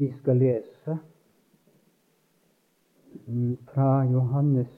Vi 0.00 0.12
skal 0.20 0.36
lese 0.36 0.98
fra 3.74 4.04
Johannes 4.04 4.68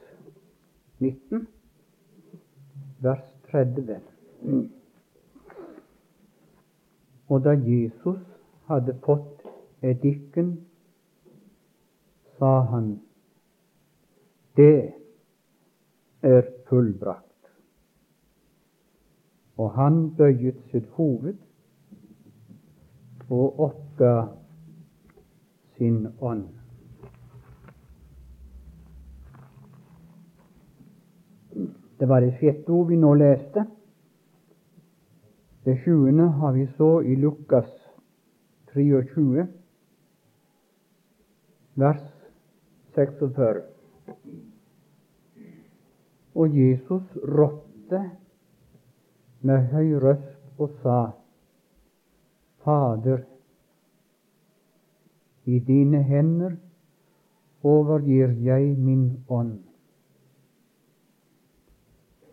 19, 0.99 1.49
vers 2.99 3.23
30. 3.51 4.01
Og 7.29 7.45
da 7.45 7.51
Jesus 7.51 8.19
hadde 8.67 8.97
fått 9.07 9.47
edikken, 9.83 10.51
sa 12.39 12.59
han, 12.75 12.91
det 14.57 14.93
er 16.23 16.53
fullbrakt. 16.67 17.55
Og 19.57 19.71
han 19.79 20.05
bøyet 20.19 20.59
sitt 20.75 20.91
hoved 20.99 21.39
og 23.31 23.61
oppga 23.71 24.42
sin 25.83 26.09
ånd. 26.19 26.49
Det 31.99 32.07
var 32.07 32.21
det 32.21 32.37
sjette 32.39 32.71
ord 32.71 32.87
vi 32.87 32.97
nå 33.03 33.11
leste. 33.19 33.65
Det 35.65 35.75
sjuende 35.83 36.29
har 36.39 36.53
vi 36.55 36.69
så 36.77 36.91
i 37.03 37.17
Lukas 37.19 37.73
23, 38.71 39.47
vers 41.75 42.07
46. 42.95 43.67
Og 46.35 46.57
Jesus 46.59 47.11
rådte 47.17 48.05
med 49.41 49.67
høy 49.75 49.99
røst 50.07 50.63
og 50.63 50.79
sa, 50.87 51.01
Fader, 52.63 53.27
i 55.45 55.59
dine 55.59 56.03
hender 56.03 56.57
overgir 57.63 58.29
jeg 58.29 58.79
min 58.79 59.25
ånd. 59.29 59.59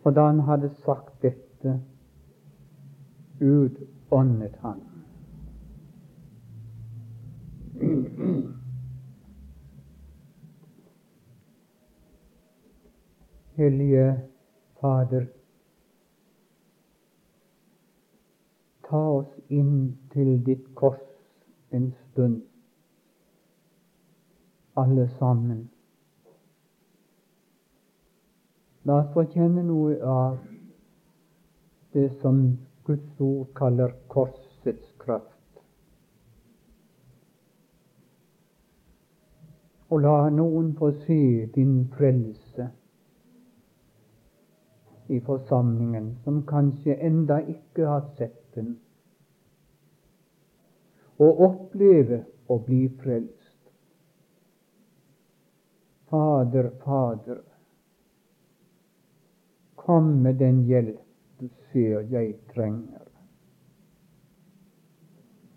Og 0.04 0.14
da 0.14 0.26
han 0.26 0.40
hadde 0.40 0.70
sagt 0.84 1.22
dette, 1.22 1.80
utåndet 3.40 4.56
han. 4.62 4.80
Hellige 13.60 14.06
Fader, 14.80 15.26
ta 18.88 19.02
oss 19.20 19.34
inn 19.48 19.98
til 20.12 20.38
ditt 20.46 20.64
kors 20.74 21.04
en 21.76 21.92
stund 21.92 22.40
alle 24.74 25.08
sammen. 25.18 25.70
La 28.84 29.00
oss 29.02 29.12
få 29.14 29.26
kjenne 29.32 29.62
noe 29.66 29.96
av 30.06 30.38
det 31.92 32.08
som 32.22 32.40
Guds 32.88 33.20
ord 33.20 33.50
kaller 33.58 33.92
korsets 34.08 34.92
kraft. 35.02 35.36
Og 39.90 40.04
la 40.06 40.30
noen 40.30 40.70
få 40.78 40.92
se 41.02 41.46
din 41.54 41.74
frelse 41.96 42.70
i 45.10 45.18
forsamlingen, 45.26 46.12
som 46.24 46.44
kanskje 46.46 46.94
enda 47.02 47.40
ikke 47.42 47.86
har 47.86 48.04
sett 48.16 48.54
den, 48.54 48.76
og 51.18 51.42
oppleve 51.48 52.22
å 52.46 52.60
bli 52.62 52.84
frelst. 53.02 53.39
Fader, 56.10 56.70
Fader, 56.84 57.42
kom 59.74 60.22
med 60.22 60.34
den 60.36 60.64
hjelp 60.66 61.00
du 61.40 61.48
ser 61.72 62.00
jeg 62.12 62.34
trenger. 62.54 63.06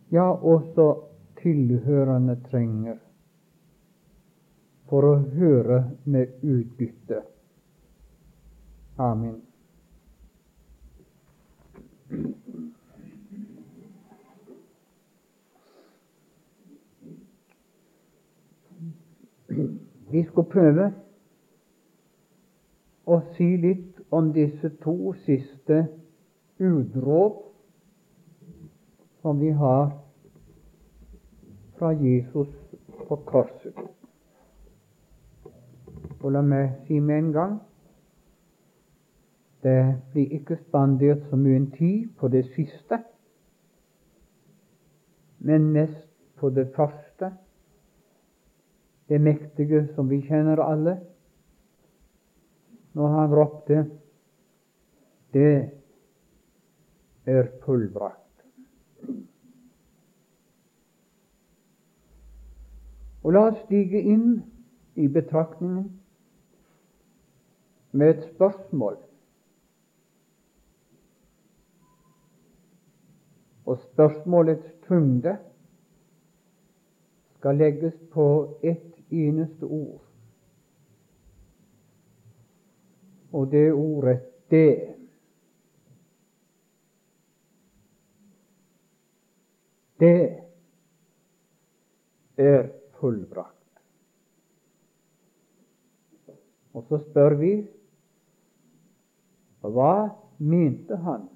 Ja, 0.10 0.30
også 0.32 0.86
tilhørende 1.42 2.38
trenger 2.50 3.00
for 4.88 5.10
å 5.10 5.16
høre 5.34 5.80
med 6.06 6.38
utbytte. 6.46 7.24
Amen. 9.02 9.42
Vi 20.14 20.22
skal 20.30 20.46
prøve 20.46 20.92
å 23.10 23.16
si 23.34 23.48
litt 23.58 24.02
om 24.14 24.28
disse 24.36 24.70
to 24.84 25.16
siste 25.24 25.80
utråd 26.62 27.40
som 29.24 29.42
vi 29.42 29.50
har 29.58 29.90
fra 31.80 31.90
Jesus 31.98 32.52
på 33.08 33.18
korset. 33.26 33.80
Og 36.22 36.30
la 36.36 36.44
meg 36.46 36.84
si 36.86 37.00
med 37.02 37.18
en 37.18 37.32
gang 37.34 37.56
det 39.66 39.80
blir 40.12 40.36
ikke 40.38 40.60
spandert 40.62 41.26
så 41.32 41.40
mye 41.40 41.64
tid 41.80 42.12
på 42.20 42.30
det 42.30 42.44
siste, 42.54 43.00
men 45.40 45.72
mest 45.74 46.06
på 46.38 46.54
det 46.54 46.70
første 46.76 47.03
det 49.14 49.22
mektige 49.22 49.88
som 49.94 50.08
vi 50.10 50.18
kjenner 50.26 50.58
alle, 50.58 50.96
når 52.98 53.12
han 53.14 53.34
ropte 53.38 53.84
det 55.34 55.70
er 57.30 57.50
fullbrakt. 57.62 58.42
Og 63.22 63.36
la 63.36 63.44
oss 63.52 63.60
stige 63.68 64.02
inn 64.02 64.32
i 64.98 65.06
betraktningen 65.14 65.92
med 67.94 68.16
et 68.16 68.26
spørsmål. 68.32 68.98
Og 73.70 73.78
spørsmålets 73.92 74.74
tyngde 74.88 75.38
skal 77.38 77.62
legges 77.62 77.94
på 78.18 78.26
ett 78.64 78.93
eneste 79.14 79.64
ord. 79.64 80.02
Og 83.34 83.52
det 83.52 83.74
ordet 83.74 84.20
'det'. 84.50 84.94
Det 90.00 90.40
er 92.38 92.70
fullbrakt. 93.00 93.80
Og 96.74 96.86
så 96.90 97.00
spør 97.10 97.36
vi 97.40 97.54
hva 99.64 100.10
mente 100.38 100.98
han? 100.98 101.30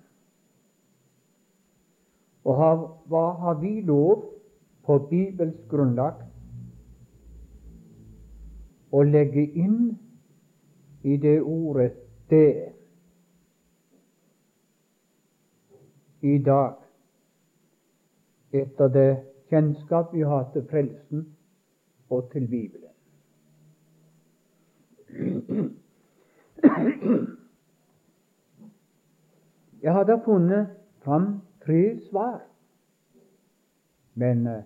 Og 2.44 2.58
hva 3.08 3.26
har 3.40 3.59
vi 3.62 3.82
lov 3.82 4.26
på 4.84 4.98
Bibels 5.09 5.59
grunnlag 5.70 6.27
å 8.92 9.03
legge 9.03 9.44
inn 9.44 9.98
i 11.03 11.18
det 11.18 11.42
ordet 11.42 11.94
'det' 12.30 12.74
i 16.22 16.38
dag, 16.38 16.75
etter 18.52 18.88
det 18.88 19.24
kjennskap 19.50 20.14
vi 20.14 20.22
har 20.22 20.50
til 20.53 20.66
frelsen 20.70 21.36
og 22.09 22.32
til 22.32 22.47
Bibelen. 22.47 22.91
Jeg 29.82 29.94
har 29.94 30.03
da 30.03 30.17
funnet 30.26 30.67
fram 31.06 31.41
tre 31.66 32.00
svar, 32.09 32.41
men 34.16 34.47
eh, 34.47 34.64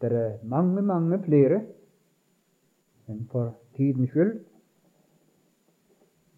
det 0.00 0.12
er 0.12 0.38
mange, 0.42 0.82
mange 0.82 1.22
flere 1.24 1.60
men 3.06 3.26
for 3.30 3.54
tidens 3.76 4.10
skyld 4.10 4.36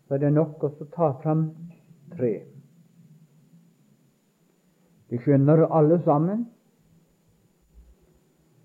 så 0.06 0.14
er 0.16 0.22
det 0.24 0.32
nok 0.32 0.62
å 0.64 0.70
ta 0.94 1.10
fram 1.22 1.50
tre. 2.14 2.32
Vi 5.08 5.20
skjønner 5.20 5.66
alle 5.68 5.98
sammen 6.04 6.46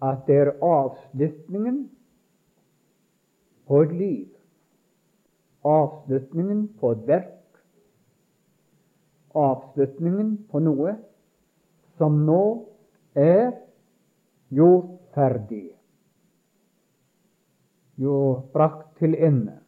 at 0.03 0.23
det 0.27 0.39
er 0.41 0.51
avslutningen 0.63 1.83
på 3.67 3.81
et 3.83 3.93
liv, 3.95 4.25
avslutningen 5.63 6.65
på 6.79 6.91
et 6.95 7.05
verk, 7.07 7.61
avslutningen 9.35 10.35
på 10.51 10.59
noe 10.63 10.97
som 11.99 12.19
nå 12.27 12.43
er 13.15 13.53
gjort 14.53 14.91
ferdig, 15.15 15.71
jo 17.95 18.41
brakt 18.53 18.97
til 18.97 19.15
ende. 19.15 19.59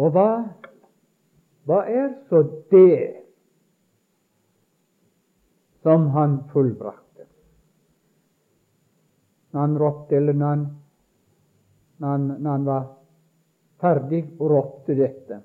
Og 0.00 0.12
hva, 0.14 0.28
hva 1.68 1.80
er 1.90 2.12
så 2.28 2.42
det 2.72 3.24
som 5.82 6.08
han 6.14 6.38
fullbrakte? 6.52 7.26
Når 9.50 9.60
han 9.60 9.76
ropte, 9.82 10.16
eller 10.16 10.38
når 10.38 10.54
han, 10.54 10.64
når 11.98 12.08
han, 12.08 12.26
når 12.38 12.50
han 12.50 12.66
var 12.68 12.86
ferdig 13.80 14.22
og 14.38 14.50
ropte 14.52 14.96
dette 14.96 15.40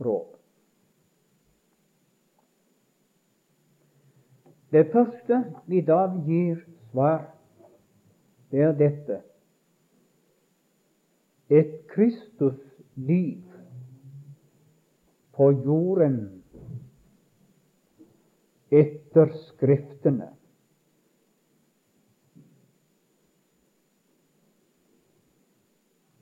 råd. 0.00 0.32
Det 4.72 4.88
første 4.92 5.40
vi 5.70 5.80
da 5.86 6.06
gir 6.26 6.58
svar, 6.90 7.35
det 8.50 8.62
er 8.62 8.76
dette 8.78 9.22
et 11.48 11.86
Kristusliv 11.88 13.42
på 15.36 15.50
jorden 15.64 16.18
etter 18.72 19.30
Skriftene. 19.46 20.32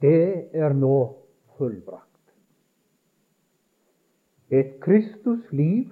Det 0.05 0.51
er 0.53 0.77
nå 0.77 0.99
fullbrakt. 1.57 2.11
Et 4.53 4.77
Kristusliv 4.85 5.89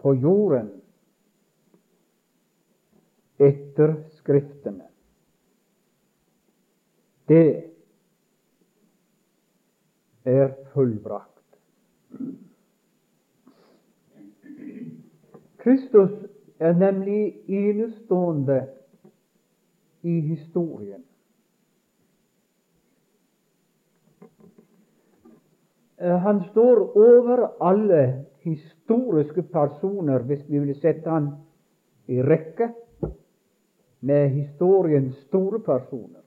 på 0.00 0.14
jorden 0.16 0.72
etter 3.36 3.98
Skriftene. 4.16 4.93
Det 7.28 7.64
er 10.24 10.48
fullbrakt. 10.72 11.30
Kristus 15.58 16.10
er 16.58 16.72
nemlig 16.72 17.34
enestående 17.48 18.66
i 20.02 20.20
historien. 20.20 21.04
Eh, 25.98 26.18
han 26.20 26.42
står 26.50 26.96
over 26.96 27.46
alle 27.64 28.24
historiske 28.38 29.42
personer, 29.42 30.18
hvis 30.18 30.44
vi 30.48 30.58
vil 30.58 30.74
sette 30.80 31.10
han 31.10 31.30
i 32.06 32.20
rekke 32.22 32.68
med 34.00 34.28
historiens 34.28 35.16
store 35.16 35.60
personer. 35.60 36.23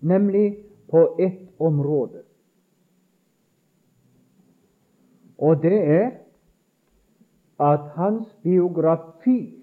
Nemlig 0.00 0.64
på 0.90 1.16
ett 1.18 1.48
område. 1.58 2.22
Og 5.38 5.62
det 5.62 5.78
er 5.88 6.10
at 7.60 7.80
hans 7.96 8.28
biografi 8.42 9.56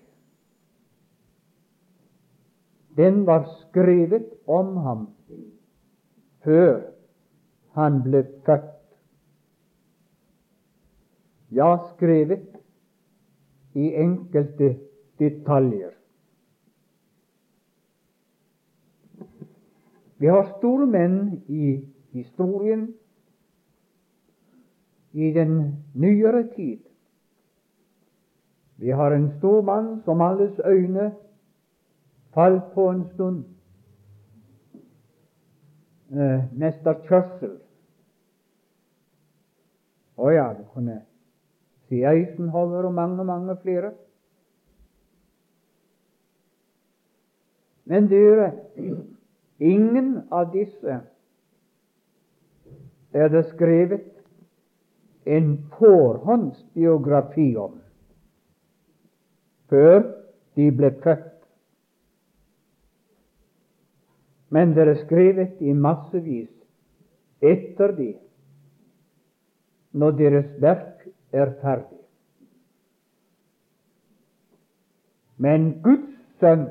den 2.98 3.25
var 3.25 3.45
skrevet 3.62 4.25
om 4.48 4.78
ham 4.78 5.04
før 6.45 6.81
han 7.78 8.01
ble 8.06 8.24
født. 8.45 8.74
Ja, 11.54 11.78
skrevet 11.94 12.57
i 13.78 13.92
enkelte 14.01 14.74
detaljer. 15.19 15.97
Vi 20.18 20.28
har 20.28 20.58
store 20.58 20.86
menn 20.86 21.44
i 21.48 21.78
historien 22.12 22.88
i 25.14 25.31
den 25.34 25.84
nyere 25.94 26.48
tid. 26.56 26.80
Vi 28.78 28.90
har 28.90 29.12
en 29.12 29.30
stor 29.38 29.62
mann 29.62 30.02
som 30.06 30.22
alles 30.22 30.60
øyne 30.66 31.12
falt 32.34 32.74
på 32.74 32.90
en 32.90 33.06
stund. 33.14 33.44
Eh, 36.12 36.44
mester 36.54 36.94
Churchill. 37.08 37.58
Å 40.18 40.30
ja, 40.34 40.46
du 40.54 40.63
kunne 40.74 41.02
si 41.90 42.02
Eisenhower 42.06 42.88
og 42.90 42.94
mange, 42.94 43.24
mange 43.24 43.58
flere. 43.62 43.92
Men 47.86 48.10
dere, 48.10 48.52
ingen 49.59 50.27
av 50.31 50.51
disse 50.54 51.00
er 53.18 53.30
det 53.33 53.44
skrevet 53.54 54.13
en 55.27 55.57
forhåndsbiografi 55.77 57.50
om 57.59 57.80
før 59.68 60.04
de 60.56 60.69
ble 60.71 60.92
født. 61.04 61.33
Men 64.50 64.71
det 64.75 64.88
er 64.88 65.00
skrevet 65.01 65.60
i 65.60 65.74
massevis 65.75 66.53
etter 67.44 67.92
de, 67.98 68.13
når 69.92 70.15
deres 70.21 70.48
verk 70.63 71.03
er 71.36 71.51
ferdig. 71.62 72.00
Men 75.38 75.68
Guds 75.83 76.15
sønn, 76.39 76.65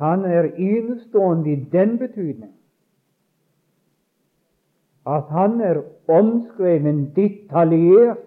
han 0.00 0.24
er 0.24 0.50
enestående 0.56 1.52
i 1.52 1.60
den 1.72 1.98
betydning 2.00 2.54
at 5.06 5.24
han 5.32 5.60
er 5.60 5.82
omskreven 6.08 7.14
detaljert 7.16 8.18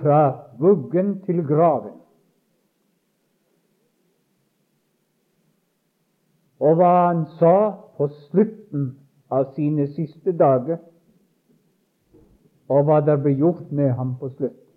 fra 0.00 0.20
vuggen 0.58 1.20
til 1.26 1.42
graven. 1.46 1.96
Og 6.60 6.74
hva 6.74 6.92
han 7.06 7.26
sa 7.38 7.56
på 7.98 8.08
slutten 8.28 8.88
av 9.30 9.52
sine 9.54 9.86
siste 9.92 10.32
dager, 10.32 10.80
og 12.68 12.88
hva 12.88 13.02
det 13.04 13.18
ble 13.22 13.36
gjort 13.38 13.68
med 13.72 13.92
ham 13.96 14.16
på 14.20 14.32
slutt. 14.36 14.67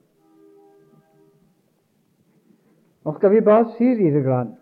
Nå 3.06 3.14
skal 3.18 3.32
vi 3.32 3.42
bare 3.42 3.66
si 3.78 3.84
lite 3.84 4.22
grann. 4.22 4.56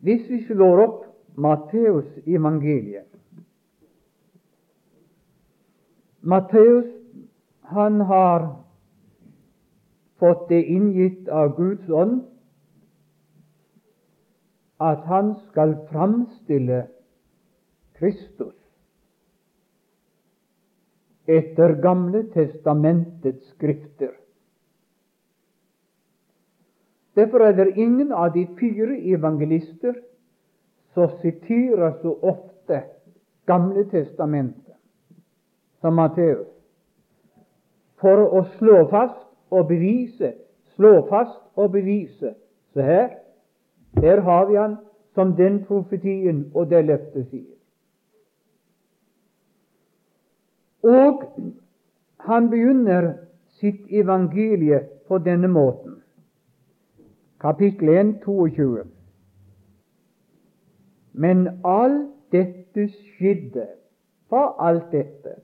Hvis 0.00 0.30
vi 0.30 0.44
slår 0.46 0.80
opp 0.86 1.02
Matteus 1.36 2.06
evangeliet 2.26 3.10
Matteus 6.22 6.86
han 7.60 8.00
har 8.00 8.46
fått 10.18 10.48
det 10.48 10.62
inngitt 10.64 11.28
av 11.28 11.56
Guds 11.56 11.88
ånd 11.88 12.22
at 14.80 15.04
han 15.10 15.34
skal 15.48 15.74
framstille 15.90 16.86
Kristus 17.98 18.65
etter 21.26 21.74
Gamle 21.82 22.22
testamentets 22.32 23.48
skrifter. 23.54 24.14
Derfor 27.16 27.40
er 27.46 27.52
det 27.52 27.76
ingen 27.76 28.12
av 28.12 28.34
de 28.34 28.46
fire 28.58 28.98
evangelister 29.00 29.94
som 30.94 31.08
siterer 31.22 31.96
så 32.02 32.12
ofte 32.22 32.82
Gamle 33.46 33.84
testamentet 33.90 34.74
som 35.80 35.94
Matteus, 35.94 36.48
for 38.00 38.20
å 38.20 38.42
slå 38.56 38.82
fast 38.90 39.22
og 39.54 39.68
bevise, 39.68 40.32
slå 40.74 41.06
fast 41.08 41.38
og 41.56 41.70
bevise. 41.72 42.34
Se 42.74 42.82
her, 42.82 43.10
her 44.02 44.20
har 44.26 44.48
vi 44.50 44.56
han 44.56 44.76
som 45.14 45.36
den 45.36 45.62
profetien 45.64 46.50
og 46.54 46.68
det 46.70 46.82
løftet 46.88 47.30
sier. 47.30 47.55
Og 50.86 51.22
han 52.26 52.50
begynner 52.50 53.12
sitt 53.58 53.86
evangelie 53.90 54.80
på 55.08 55.18
denne 55.18 55.48
måten. 55.48 55.98
Kapittel 57.40 57.88
1, 57.88 58.12
22. 58.24 58.84
Men 61.12 61.48
alt 61.64 62.12
dette 62.32 62.88
skjedde. 62.92 63.66
Hva 64.30 64.46
alt 64.68 64.92
dette? 64.92 65.36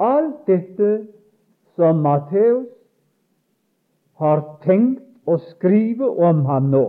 Alt 0.00 0.46
dette 0.46 0.90
som 1.76 2.00
Matteus 2.02 2.70
har 4.22 4.42
tenkt 4.64 5.04
å 5.26 5.38
skrive 5.50 6.08
om 6.08 6.44
ham 6.48 6.72
nå. 6.72 6.86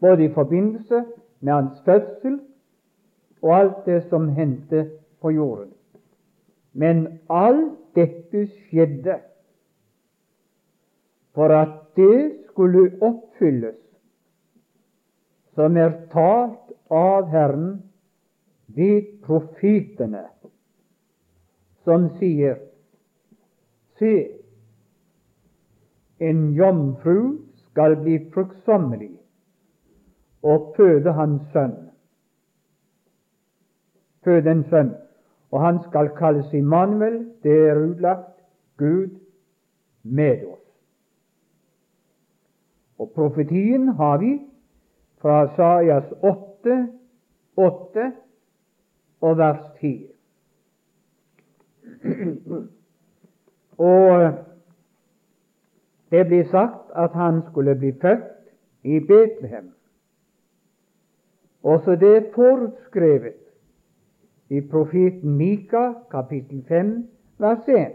både 0.00 0.24
i 0.24 0.32
forbindelse 0.32 1.04
med 1.40 1.52
hans 1.52 1.80
fødsel 1.84 2.40
og 3.42 3.54
alt 3.54 3.84
det 3.86 4.02
som 4.08 4.28
hendte 4.28 4.90
på 5.20 5.30
jorden. 5.30 5.72
Men 6.72 7.06
alt 7.30 7.78
dette 7.94 8.46
skjedde 8.46 9.18
for 11.34 11.54
at 11.54 11.74
det 11.96 12.46
skulle 12.48 12.90
oppfylles 13.02 13.78
som 15.58 15.76
er 15.76 15.90
talt 16.12 16.70
av 16.94 17.26
Herren 17.32 17.70
ved 18.74 19.08
profetene, 19.26 20.28
som 21.82 22.10
sier 22.20 22.60
Se, 23.98 24.12
en 26.22 26.52
jomfru 26.54 27.40
skal 27.66 27.96
bli 27.98 28.20
fruktsommelig 28.30 29.16
og 30.46 30.76
føde 30.76 31.10
hans 31.16 31.42
sønn. 31.50 31.87
Føde 34.28 34.50
en 34.50 34.64
sønn, 34.68 34.90
og 35.50 35.62
han 35.64 35.78
skal 35.88 36.10
kalles 36.16 36.52
Immanuel, 36.52 37.30
det 37.42 37.52
er 37.68 37.78
utlagt 37.80 38.34
Gud 38.76 39.08
med 40.02 40.42
oss. 40.44 40.66
Og 42.98 43.10
profetien 43.14 43.88
har 43.88 44.18
vi 44.20 44.34
fra 45.22 45.38
Sajas 45.56 46.12
8, 46.22 46.76
8 47.56 48.12
og 49.20 49.38
vers 49.38 49.64
10. 49.80 50.06
Og 53.78 54.32
det 56.10 56.26
blir 56.26 56.44
sagt 56.52 56.92
at 56.94 57.16
han 57.16 57.42
skulle 57.50 57.74
bli 57.80 57.92
født 57.92 58.52
i 58.84 59.00
Betlehem. 59.00 59.72
Også 61.62 61.96
det 61.96 62.16
er 62.16 62.32
forutskrevet 62.34 63.47
i 64.48 64.60
profeten 64.60 65.36
Mika, 65.36 65.94
kapittel 66.10 66.62
5, 66.68 67.08
vers 67.38 67.68
1, 67.68 67.92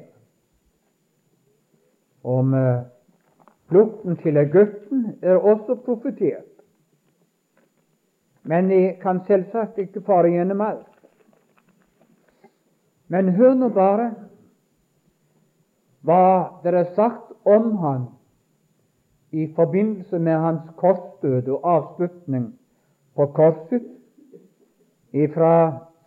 om 2.24 2.54
uh, 2.54 2.86
flukten 3.70 4.18
til 4.18 4.38
Egypten 4.38 5.06
er 5.22 5.36
også 5.36 5.76
profetert. 5.86 6.50
Men 8.44 8.72
jeg 8.72 8.98
kan 9.02 9.22
selvsagt 9.28 9.78
ikke 9.78 10.02
fare 10.02 10.30
gjennom 10.30 10.62
alt. 10.62 10.90
Men 13.08 13.30
hør 13.30 13.54
nå 13.54 13.70
bare 13.70 14.12
hva 16.04 16.60
det 16.64 16.74
er 16.76 16.92
sagt 16.96 17.32
om 17.48 17.76
han 17.80 18.06
i 19.32 19.48
forbindelse 19.56 20.20
med 20.20 20.38
hans 20.38 20.70
korsdød 20.78 21.48
og 21.48 21.62
avslutning 21.64 22.52
på 23.16 23.26
korset 23.26 23.86
fra 25.34 25.54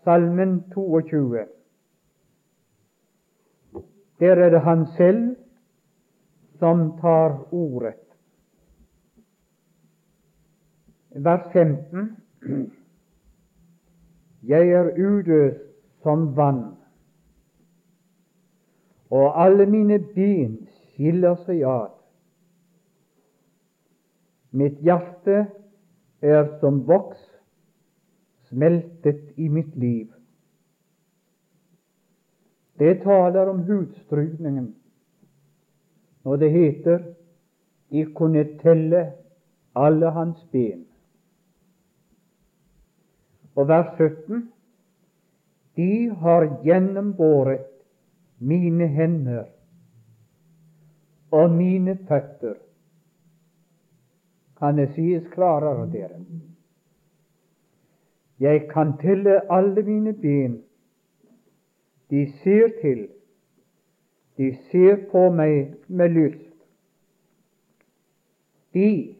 Salmen 0.06 0.62
22. 0.74 1.38
Der 4.20 4.34
er 4.34 4.50
det 4.50 4.60
han 4.60 4.86
selv 4.96 5.36
som 6.58 6.98
tar 7.00 7.54
ordet. 7.54 7.94
Vers 11.10 11.52
15. 11.52 12.16
Jeg 14.42 14.68
er 14.68 14.94
udøst 14.94 15.66
som 16.02 16.36
vann 16.36 16.76
og 19.10 19.44
alle 19.44 19.66
mine 19.66 19.98
ben 19.98 20.68
skiller 20.70 21.34
seg 21.34 21.64
ad. 21.66 21.90
Mitt 24.50 24.78
hjerte 24.86 25.46
er 26.22 26.46
som 26.60 26.84
voks 26.86 27.35
smeltet 28.56 29.38
i 29.38 29.48
mitt 29.48 29.76
liv. 29.76 30.12
Det 32.78 32.94
taler 33.02 33.48
om 33.48 33.60
hudstrykningen 33.68 34.74
når 36.24 36.36
det 36.36 36.50
heter 36.50 37.04
de 37.92 38.04
kunne 38.16 38.44
telle 38.62 39.02
alle 39.76 40.10
hans 40.16 40.40
ben. 40.52 40.86
Og 43.56 43.68
vers 43.68 43.92
17 43.96 44.48
De 45.76 46.08
har 46.20 46.48
gjennombåret 46.64 47.68
mine 48.38 48.86
hender 48.88 49.44
og 51.30 51.50
mine 51.52 51.98
føtter. 52.08 52.56
Kan 54.56 54.80
det 54.80 54.94
sies 54.94 55.28
klarere, 55.34 55.84
dere? 55.92 56.20
Jeg 58.40 58.68
kan 58.68 58.92
telle 59.00 59.52
alle 59.52 59.82
mine 59.82 60.12
ben. 60.12 60.62
De 62.10 62.32
ser 62.42 62.68
til, 62.80 63.08
de 64.36 64.56
ser 64.70 64.96
på 65.10 65.30
meg 65.30 65.74
med 65.88 66.08
lyst. 66.08 66.52
De 68.74 69.16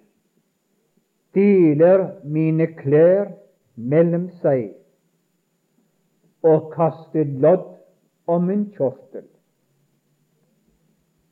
deler 1.35 2.05
mine 2.25 2.67
klær 2.67 3.33
mellom 3.77 4.29
seg 4.43 4.69
og 6.47 6.69
kaster 6.77 7.25
lodd 7.25 7.65
om 8.27 8.51
en 8.51 8.69
kjortel. 8.77 9.25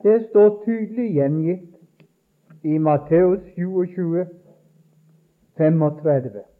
Det 0.04 0.16
står 0.30 0.50
tydelig 0.64 1.06
gjengitt 1.18 2.64
i 2.64 2.78
Matteus 2.78 3.44
27, 3.54 4.26
35. 5.56 6.53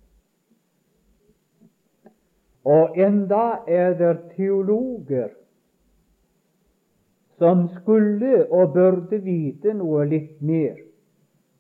Og 2.65 2.97
enda 2.97 3.65
er 3.69 3.95
det 3.99 4.19
teologer 4.37 5.29
som 7.39 7.69
skulle 7.69 8.47
og 8.51 8.73
burde 8.73 9.19
vite 9.25 9.75
noe 9.77 10.07
litt 10.09 10.41
mer 10.41 10.79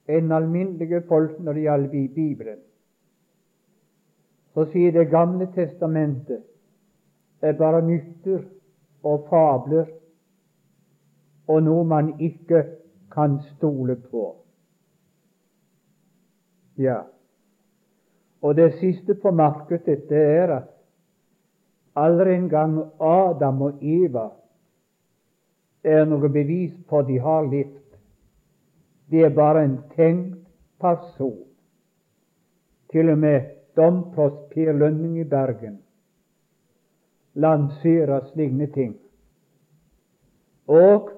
enn 0.08 0.32
alminnelige 0.32 1.02
folk 1.08 1.37
når 1.40 1.58
det 1.58 1.64
gjelder 1.66 2.14
Bibelen. 2.14 2.61
Så 4.54 4.64
sier 4.73 4.92
Det 4.92 5.11
gamle 5.11 5.49
testamentet 5.54 6.44
er 7.42 7.52
bare 7.52 7.82
myter 7.82 8.44
og 9.02 9.26
fabler 9.28 9.90
og 11.49 11.62
noe 11.62 11.84
man 11.84 12.14
ikke 12.20 12.62
kan 13.12 13.40
stole 13.56 13.96
på. 13.96 14.37
Ja, 16.78 17.02
og 18.42 18.56
det 18.56 18.73
siste 18.80 19.14
på 19.14 19.30
markedet 19.30 20.08
det 20.08 20.23
er 20.38 20.56
at 20.56 20.74
aldri 21.94 22.34
engang 22.34 22.78
Adam 23.00 23.62
og 23.62 23.82
Eva 23.82 24.28
er 25.84 26.04
noe 26.08 26.28
bevis 26.32 26.74
på 26.88 27.02
at 27.02 27.08
de 27.08 27.18
har 27.20 27.46
levd. 27.46 27.80
Det 29.10 29.24
er 29.24 29.34
bare 29.34 29.64
en 29.64 29.78
tenkt 29.94 30.46
person. 30.80 31.42
Til 32.90 33.10
og 33.10 33.18
med 33.18 33.50
domprost 33.76 34.50
Per 34.54 34.72
Lønning 34.72 35.18
i 35.20 35.24
Bergen 35.24 35.80
lanserer 37.34 38.26
slike 38.32 38.66
ting. 38.74 38.94
Og 40.66 41.10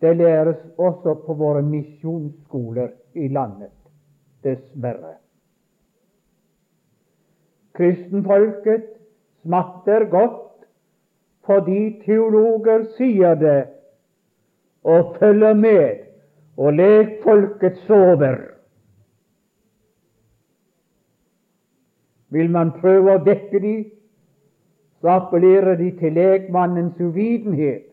det 0.00 0.16
læres 0.16 0.60
også 0.78 1.14
på 1.26 1.34
våre 1.34 1.62
misjonsskoler 1.62 2.88
i 3.14 3.28
landet, 3.28 3.74
dessverre. 4.44 5.18
Kristenfolket 7.76 8.99
smatter 9.42 10.04
godt 10.10 10.46
fordi 11.46 12.02
teologer 12.04 12.84
sier 12.96 13.34
det, 13.34 13.64
og 14.84 15.16
følger 15.18 15.54
med, 15.54 15.96
og 16.56 16.72
lekfolket 16.72 17.78
sover. 17.86 18.36
Vil 22.30 22.50
man 22.50 22.70
prøve 22.80 23.16
å 23.16 23.24
dekke 23.24 23.60
de, 23.64 23.74
så 25.00 25.16
appellerer 25.16 25.80
de 25.80 25.90
til 25.98 26.14
lekmannens 26.14 27.00
uvitenhet 27.00 27.88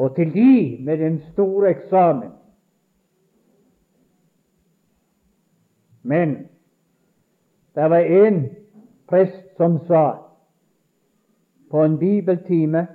og 0.00 0.14
til 0.16 0.34
de 0.34 0.84
med 0.84 0.98
den 0.98 1.20
store 1.32 1.70
eksamen. 1.70 2.30
Men 6.02 6.30
det 7.74 7.90
var 7.90 7.98
en 7.98 8.48
prest 9.08 9.39
som 9.60 9.78
sa 9.86 10.16
på 11.70 11.82
en 11.84 11.98
bibeltime 11.98 12.86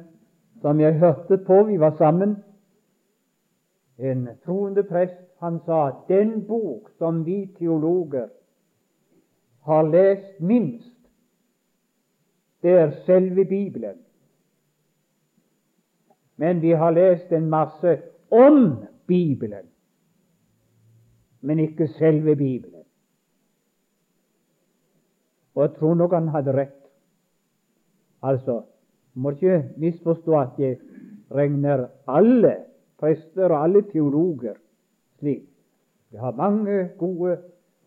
som 0.61 0.79
jeg 0.81 0.97
hørte 0.97 1.37
på, 1.37 1.63
vi 1.63 1.77
var 1.79 1.93
sammen 1.97 2.37
En 3.97 4.27
troende 4.45 4.83
prest 4.83 5.21
han 5.39 5.59
sa 5.65 5.91
den 6.07 6.47
bok 6.47 6.89
som 6.97 7.25
vi 7.25 7.53
teologer 7.59 8.27
har 9.63 9.83
lest 9.83 10.41
minst, 10.41 10.97
det 12.61 12.71
er 12.71 12.91
selve 13.05 13.45
Bibelen. 13.45 13.97
Men 16.35 16.61
vi 16.61 16.71
har 16.71 16.91
lest 16.91 17.31
en 17.31 17.49
masse 17.49 18.01
om 18.31 18.85
Bibelen. 19.07 19.65
men 21.41 21.59
ikke 21.59 21.87
selve 21.87 22.35
Bibelen. 22.35 22.74
Og 25.55 25.63
jeg 25.63 25.73
tror 25.79 25.95
nok 25.95 26.13
han 26.13 26.27
hadde 26.33 26.53
rett. 26.57 26.81
Altså, 28.23 28.61
må 29.13 29.31
ikke 29.31 29.63
misforstå 29.77 30.37
at 30.39 30.59
jeg 30.59 30.77
regner 31.31 31.87
alle 32.07 32.55
prester 32.99 33.51
og 33.51 33.63
alle 33.63 33.81
teologer 33.91 34.57
slik. 35.19 35.45
Vi 36.11 36.17
har 36.17 36.35
mange 36.35 36.89
gode 36.99 37.37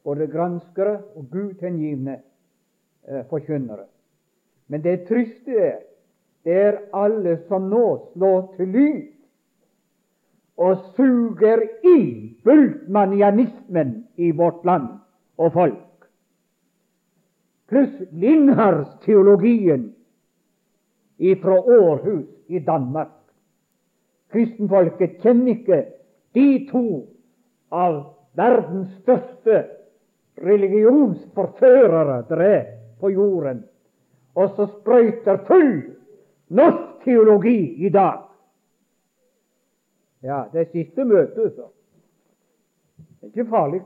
både 0.04 0.26
granskere 0.26 0.98
og 1.16 1.28
gudhengivne 1.30 2.18
eh, 3.08 3.24
forkynnere. 3.28 3.84
Men 4.68 4.84
det 4.84 5.04
triste 5.08 5.56
er 5.56 5.78
det 6.44 6.54
er 6.56 6.76
alle 6.96 7.34
som 7.48 7.66
nå 7.68 7.84
slår 8.14 8.44
til 8.56 8.70
lyd 8.72 9.00
og 10.58 10.84
suger 10.96 11.60
inn 11.86 12.38
bultmanianismen 12.46 13.90
i 14.16 14.30
vårt 14.32 14.64
land 14.64 14.86
og 15.36 15.52
folk, 15.52 15.82
pluss 17.68 17.94
Lindhards-teologien 18.10 19.94
fra 21.42 21.58
Århus 21.60 22.26
i 22.46 22.58
Danmark. 22.58 23.14
Kristenfolket 24.32 25.18
kjenner 25.22 25.54
ikke 25.54 25.78
de 26.36 26.46
to 26.70 26.84
av 27.72 27.98
verdens 28.38 28.90
største 29.02 29.62
religionsforførere 30.44 32.22
dere 32.28 32.48
er 32.54 32.66
på 33.00 33.10
jorden, 33.10 33.64
og 34.38 34.54
så 34.56 34.68
sprøyter 34.70 35.40
full 35.48 35.72
norsk 36.48 37.04
teologi 37.04 37.86
i 37.86 37.90
dag. 37.92 38.24
Ja, 40.22 40.44
det 40.52 40.60
er 40.60 40.70
siste 40.72 41.04
møte, 41.04 41.50
så. 41.54 41.68
Det 43.20 43.26
er 43.26 43.32
ikke 43.32 43.50
farlig. 43.50 43.82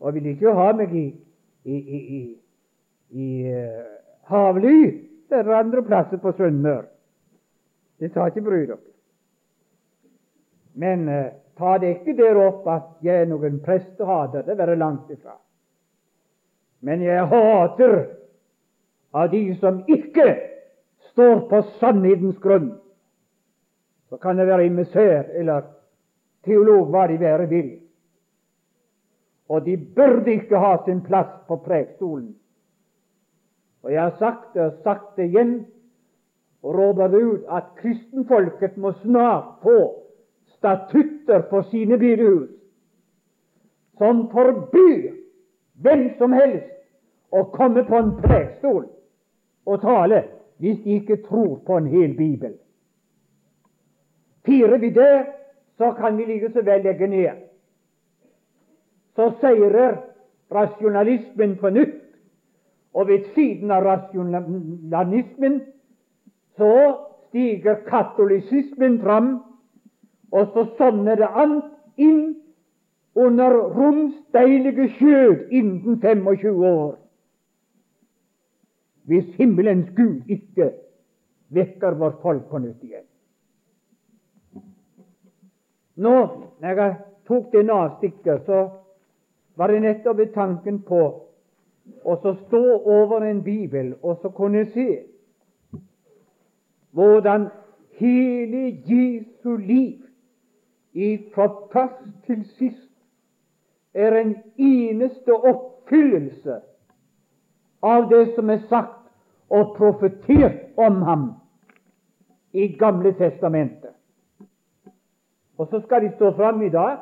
Og 0.00 0.14
vil 0.14 0.26
ikke 0.32 0.54
ha 0.54 0.72
meg 0.74 0.94
i, 0.94 1.06
i, 1.64 1.76
i, 1.76 1.98
i, 2.18 2.22
i 3.10 3.54
uh, 3.54 3.84
Havly 4.30 5.08
eller 5.30 5.54
andre 5.54 5.82
plasser 5.82 6.20
på 6.20 6.32
Sunnmøre. 6.36 6.86
Det 8.00 8.10
sa 8.12 8.26
ikke 8.28 8.44
bry 8.44 8.64
dere. 8.66 8.80
Men 10.74 11.08
uh, 11.08 11.30
ta 11.58 11.76
det 11.78 11.96
ikke 11.98 12.16
der 12.18 12.40
opp 12.42 12.66
at 12.68 13.06
jeg 13.06 13.24
er 13.24 13.30
noen 13.30 13.60
prestehater. 13.64 14.44
Det 14.46 14.58
er 14.58 14.74
langt 14.76 15.10
ifra. 15.10 15.38
Men 16.82 17.02
jeg 17.02 17.28
hater 17.30 17.98
av 19.14 19.30
de 19.30 19.44
som 19.60 19.84
ikke 19.86 20.26
står 21.12 21.44
på 21.50 21.60
sannhetens 21.78 22.38
grunn. 22.42 22.72
Så 24.08 24.18
kan 24.20 24.36
det 24.36 24.48
være 24.48 24.66
emissær 24.66 25.30
eller 25.38 25.68
teolog, 26.44 26.90
hva 26.90 27.06
de 27.08 27.20
være 27.20 27.48
vil. 27.48 27.70
Og 29.52 29.66
de 29.66 29.76
burde 29.96 30.32
ikke 30.32 30.58
ha 30.58 30.76
sin 30.86 31.02
plass 31.04 31.32
på 31.48 31.58
prekestolen. 31.66 32.30
Og 33.82 33.92
jeg 33.92 34.02
har 34.02 34.14
sagt 34.18 34.54
det 34.54 34.62
og 34.62 34.78
sagt 34.84 35.16
det 35.16 35.26
igjen, 35.28 35.66
og 36.62 36.74
råder 36.78 37.08
det 37.12 37.22
ut 37.22 37.44
at 37.50 37.74
kristenfolket 37.76 38.76
må 38.76 38.92
snart 39.02 39.58
få 39.62 39.78
statutter 40.56 41.42
for 41.50 41.66
sine 41.70 41.98
bedehus 41.98 42.50
som 43.98 44.28
forbyr 44.30 45.10
hvem 45.82 46.08
som 46.18 46.32
helst 46.32 46.70
å 47.34 47.44
komme 47.54 47.84
på 47.88 47.98
en 47.98 48.12
prekestol 48.22 48.86
og 49.66 49.82
tale 49.82 50.22
hvis 50.62 50.78
de 50.84 50.98
ikke 51.00 51.22
tror 51.26 51.58
på 51.66 51.76
en 51.76 51.90
hel 51.90 52.14
bibel. 52.16 52.54
Firer 54.46 54.78
vi 54.78 54.90
det, 54.90 55.26
så 55.78 55.92
kan 55.98 56.16
vi 56.18 56.24
like 56.26 56.52
så 56.52 56.62
vel 56.62 56.82
legge 56.86 57.06
ned. 57.06 57.51
Så 59.16 59.32
seirer 59.40 59.98
rasjonalismen 60.52 61.56
på 61.60 61.70
nytt, 61.70 61.98
og 62.94 63.08
ved 63.08 63.24
siden 63.34 63.70
av 63.70 63.84
rasjonalismen 63.84 65.60
så 66.56 66.74
stiger 67.28 67.80
katolisismen 67.88 68.98
fram 69.00 69.32
og 70.32 70.46
så 70.52 70.64
sovner 70.78 71.16
det 71.20 71.28
an 71.28 71.58
inn 72.00 72.34
under 73.14 73.52
Roms 73.76 74.14
deilige 74.32 74.88
skjød 74.96 75.52
innen 75.52 76.00
25 76.00 76.66
år. 76.66 76.94
Hvis 79.04 79.34
himmelens 79.36 79.90
Gud 79.96 80.22
ikke 80.28 80.70
vekker 81.52 81.98
vårt 82.00 82.22
folk 82.22 82.46
på 82.48 82.58
nytt 82.64 82.84
igjen. 82.86 83.04
Nå, 86.00 86.14
når 86.62 86.80
jeg 86.80 86.94
tok 87.28 87.52
det 87.52 87.66
avstikket, 87.70 88.46
så 88.46 88.62
var 89.56 89.68
det 89.68 89.82
nettopp 89.82 90.18
ved 90.18 90.32
tanken 90.34 90.82
på 90.82 91.02
å 92.04 92.16
stå 92.22 92.62
over 92.84 93.24
en 93.26 93.42
bibel 93.42 93.94
og 94.02 94.20
så 94.22 94.30
kunne 94.34 94.64
se 94.72 95.02
hvordan 96.92 97.48
hele 97.98 98.62
Jesu 98.86 99.56
liv 99.56 99.98
fra 101.34 101.48
først 101.72 102.26
til 102.26 102.44
sist 102.58 102.90
er 103.94 104.16
en 104.16 104.34
eneste 104.58 105.32
oppfyllelse 105.32 106.60
av 107.82 108.08
det 108.10 108.34
som 108.34 108.50
er 108.50 108.60
sagt 108.68 108.98
og 109.52 109.74
profetert 109.76 110.76
om 110.76 111.02
ham 111.02 111.24
i 112.52 112.68
Gamle 112.76 113.12
testamentet. 113.16 113.90
Og 115.58 115.68
så 115.70 115.80
skal 115.80 116.04
de 116.04 116.12
stå 116.16 116.32
fram 116.36 116.62
i 116.62 116.68
dag 116.68 116.98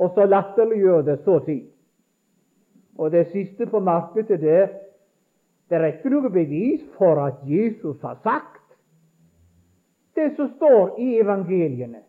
og 0.00 0.14
så 0.14 0.24
latterliggjøre 0.26 1.04
det 1.04 1.18
så 1.24 1.38
tid. 1.44 1.66
Og 2.98 3.12
det 3.12 3.26
siste 3.32 3.66
på 3.66 3.80
markedet 3.80 4.40
det, 4.40 4.62
det 5.68 5.78
er 5.78 5.92
ikke 5.92 6.10
noe 6.12 6.30
bevis 6.32 6.82
for 6.98 7.20
at 7.22 7.42
Jesus 7.46 8.00
har 8.02 8.16
sagt 8.24 8.56
det 10.18 10.32
som 10.36 10.48
står 10.56 10.96
i 11.00 11.12
evangeliene. 11.20 12.02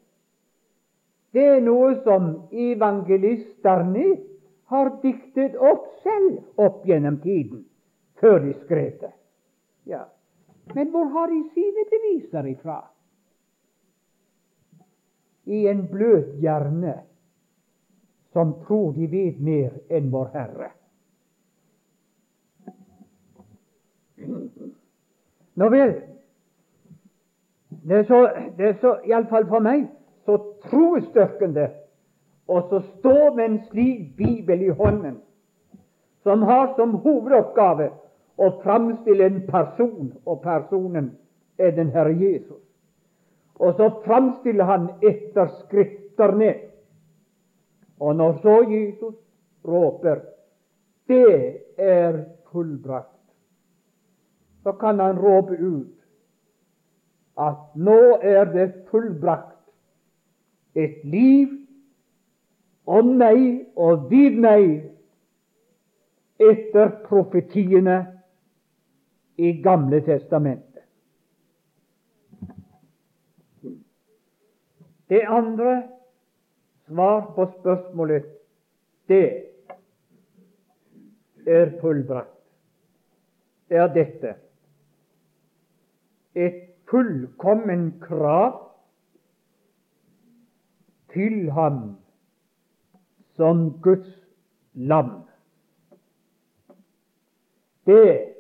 Det 1.32 1.44
er 1.48 1.62
noe 1.64 1.94
som 2.04 2.32
evangelistene 2.52 4.08
har 4.72 4.90
diktet 5.04 5.56
opp 5.56 5.86
selv 6.04 6.42
opp 6.60 6.82
gjennom 6.88 7.20
tiden, 7.24 7.64
før 8.20 8.40
de 8.44 8.56
skrev 8.64 8.98
det. 9.04 9.14
Ja. 9.88 10.04
Men 10.76 10.92
hvor 10.92 11.08
har 11.14 11.32
de 11.32 11.44
sine 11.54 11.86
beviser 11.92 12.50
ifra? 12.52 12.82
I 15.46 15.66
en 15.68 15.88
bløt 15.92 16.36
hjerne 16.44 16.98
som 18.34 18.54
tror 18.68 18.94
de 18.94 19.08
vet 19.12 19.40
mer 19.40 19.74
enn 19.90 20.12
Vår 20.12 20.30
Herre. 20.34 20.70
Nå 25.56 25.70
vel, 25.70 25.96
det 27.70 27.98
er 27.98 28.04
så, 28.08 28.22
det 28.58 28.68
er 28.68 28.78
så 28.82 28.96
iallfall 29.08 29.48
for 29.50 29.64
meg 29.66 29.88
så 30.26 30.38
troestyrkende 30.68 31.68
å 32.52 32.62
stå 32.70 33.18
med 33.36 33.46
en 33.46 33.60
slik 33.70 34.16
bibel 34.20 34.64
i 34.68 34.70
hånden, 34.70 35.18
som 36.24 36.44
har 36.46 36.74
som 36.78 36.96
hovedoppgave 37.04 37.90
å 38.42 38.50
framstille 38.64 39.26
en 39.26 39.42
person, 39.48 40.12
og 40.26 40.42
personen 40.44 41.12
er 41.58 41.74
den 41.76 41.92
Herre 41.94 42.14
Jesus. 42.18 42.62
Og 43.62 43.76
så 43.78 43.90
framstiller 44.06 44.66
han 44.66 44.90
etter 45.02 45.50
Skrifterne. 45.62 46.54
Og 48.02 48.16
når 48.16 48.38
så 48.42 48.56
Jesus 48.70 49.16
råper 49.68 50.16
'Det 51.08 51.58
er 51.78 52.26
fullbrakt', 52.52 53.34
så 54.64 54.72
kan 54.72 55.00
han 55.00 55.20
råpe 55.20 55.58
ut 55.58 55.98
at 57.38 57.58
nå 57.76 58.18
er 58.22 58.44
det 58.44 58.74
fullbrakt 58.92 59.58
et 60.76 61.00
liv 61.04 61.48
om 62.86 63.06
meg 63.06 63.66
og 63.76 64.10
vid 64.10 64.38
meg 64.42 64.92
etter 66.40 66.90
profetiene 67.06 67.98
i 69.38 69.54
Gamle 69.62 70.02
testamentet. 70.06 70.84
Det 75.10 75.22
andre 75.28 75.84
svar 76.92 77.32
på 77.36 77.46
spørsmålet 77.60 78.26
det 79.08 79.48
er 81.48 81.72
fullbrakt. 81.82 82.38
Er 83.70 83.88
dette 83.88 84.36
et 86.36 86.60
fullkommen 86.92 87.94
krav 88.04 88.58
til 91.14 91.52
ham 91.52 91.80
som 93.36 93.70
Guds 93.84 94.12
lam. 94.74 95.14
Det 97.88 98.36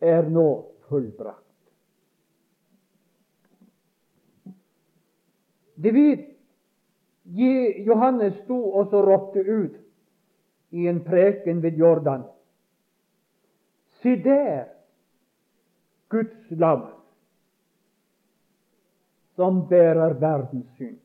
er 0.00 0.26
nå 0.30 0.48
fullbrakt. 0.88 1.44
Det 5.78 5.94
vet 5.94 6.37
Johannes 7.86 8.34
sto 8.44 8.56
og 8.72 8.88
så 8.90 9.02
ropte 9.04 9.40
ut 9.40 9.76
i 10.70 10.88
en 10.88 11.00
preken 11.04 11.62
ved 11.62 11.76
Jordan. 11.76 12.22
Se 14.02 14.16
der, 14.24 14.64
Guds 16.08 16.50
lam, 16.50 16.86
som 19.36 19.68
bærer 19.68 20.14
verdens 20.20 20.66
synd. 20.76 20.98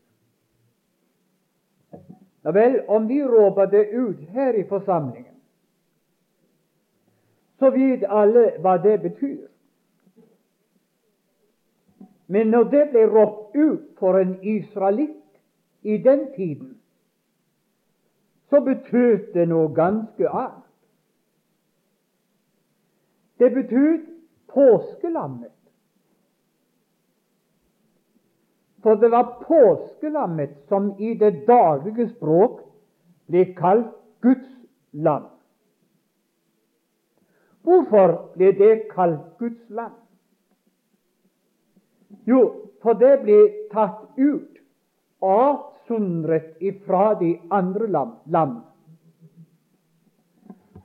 Ja 2.43 2.51
vel, 2.51 2.81
om 2.87 3.07
vi 3.07 3.23
råper 3.23 3.65
det 3.65 3.89
ut 3.91 4.19
her 4.35 4.53
i 4.53 4.63
forsamlingen, 4.67 5.35
så 7.59 7.69
vet 7.71 8.03
alle 8.09 8.49
hva 8.59 8.77
det 8.83 8.97
betyr. 9.01 9.47
Men 12.27 12.51
når 12.51 12.63
det 12.71 12.85
ble 12.91 13.05
ropt 13.07 13.55
ut 13.55 13.91
for 13.99 14.19
en 14.19 14.35
israelitt 14.43 15.22
i 15.83 15.97
den 15.97 16.27
tiden, 16.35 16.81
så 18.49 18.59
betød 18.59 19.33
det 19.33 19.47
noe 19.49 19.73
ganske 19.75 20.29
annet. 20.29 20.63
Det 23.39 23.51
betød 23.53 24.05
påskelammet. 24.53 25.51
For 28.83 28.95
det 28.95 29.11
var 29.11 29.43
påskelammet 29.47 30.49
som 30.67 30.93
i 30.99 31.13
det 31.13 31.47
daglige 31.47 32.09
språk 32.09 32.61
ble 33.27 33.45
kalt 33.55 33.95
Guds 34.21 34.49
lam. 34.91 35.29
Hvorfor 37.63 38.31
ble 38.35 38.51
det 38.59 38.73
kalt 38.91 39.37
Guds 39.39 39.69
lam? 39.69 39.95
Jo, 42.27 42.41
for 42.83 42.99
det 42.99 43.21
ble 43.23 43.39
tatt 43.71 44.19
ut, 44.19 44.52
avsondret 45.23 46.55
ifra 46.59 47.13
de 47.19 47.35
andre 47.51 47.87
lam. 47.87 48.55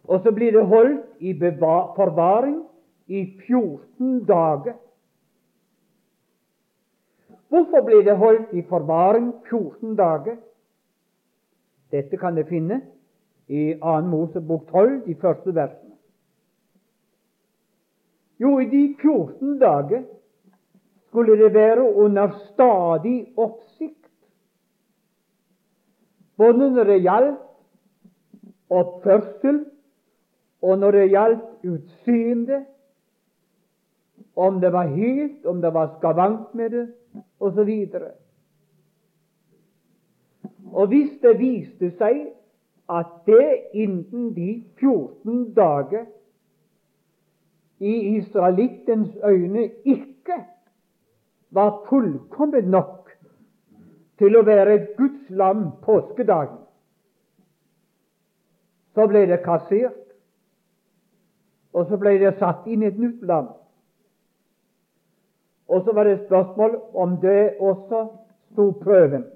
Og 0.09 0.21
så 0.25 0.33
blir 0.33 0.53
det 0.53 0.67
holdt 0.67 1.21
i 1.21 1.35
forvaring 1.37 2.63
i 3.07 3.25
14 3.47 4.25
dager. 4.29 4.77
Hvorfor 7.49 7.81
blir 7.85 8.05
det 8.05 8.17
holdt 8.17 8.53
i 8.53 8.63
forvaring 8.63 9.33
14 9.49 9.97
dager? 9.97 10.37
Dette 11.91 12.17
kan 12.17 12.37
du 12.37 12.45
finne 12.45 12.81
i 13.49 13.75
2. 13.81 14.01
Mosebok 14.01 14.67
12, 14.73 15.07
de 15.07 15.15
første 15.15 15.55
versene. 15.55 15.95
Jo, 18.41 18.59
i 18.61 18.69
de 18.71 18.95
14 19.01 19.59
dager 19.59 20.03
skulle 21.09 21.39
det 21.43 21.55
være 21.55 21.95
under 21.97 22.29
stadig 22.53 23.33
oppsikt, 23.37 23.98
både 26.39 26.71
når 26.71 26.85
det 26.85 27.03
gjaldt 27.03 27.45
oppførsel 28.71 29.65
og 30.63 30.79
når 30.79 30.91
det 30.91 31.11
gjaldt 31.11 31.67
utseende, 31.67 32.65
om 34.37 34.61
det 34.61 34.73
var 34.73 34.87
helt, 34.87 35.47
om 35.47 35.63
det 35.63 35.75
var 35.75 35.95
skavank 35.99 36.55
med 36.55 36.71
det, 36.71 36.85
osv. 37.41 37.71
Og, 37.95 38.03
og 40.73 40.87
hvis 40.87 41.17
det 41.23 41.39
viste 41.39 41.91
seg 41.99 42.29
at 42.89 43.11
det 43.27 43.49
innen 43.75 44.31
de 44.37 44.65
14 44.79 45.55
dager 45.55 46.07
i 47.79 48.17
israelittens 48.17 49.19
øyne 49.25 49.71
ikke 49.85 50.39
var 51.51 51.85
fullkomment 51.89 52.69
nok 52.69 52.98
til 54.19 54.37
å 54.37 54.43
være 54.47 54.75
et 54.75 54.91
Guds 54.99 55.31
lam 55.31 55.71
påskedagen, 55.85 56.59
så 58.95 59.07
ble 59.07 59.27
det 59.31 59.43
kassert. 59.45 60.05
Og 61.73 61.87
så 61.87 61.99
ble 62.01 62.17
det 62.19 62.33
satt 62.41 62.67
inn 62.67 62.83
et 62.83 62.97
nytt 62.99 63.21
lam. 63.29 63.53
Og 65.69 65.85
så 65.85 65.93
var 65.95 66.09
det 66.09 66.25
spørsmål 66.25 66.79
om 66.97 67.19
det 67.23 67.61
også 67.61 68.01
sto 68.51 68.71
prøven. 68.83 69.27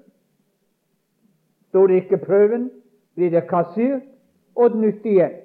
Sto 1.69 1.85
det 1.87 2.01
ikke 2.03 2.19
prøven, 2.25 2.71
blir 3.15 3.31
det 3.31 3.45
kassert 3.47 4.03
og 4.55 4.75
nytt 4.81 5.05
igjen. 5.05 5.39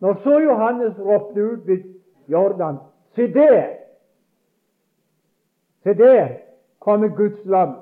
Når 0.00 0.20
så 0.22 0.40
Johannes 0.40 0.98
ropte 0.98 1.42
ut 1.42 1.66
ved 1.66 1.84
Jordan 2.30 2.78
Se 3.14 3.26
der! 3.34 3.74
Se 5.82 5.94
der 5.94 6.47
kommer 6.78 7.08
Guds 7.08 7.44
lam. 7.44 7.74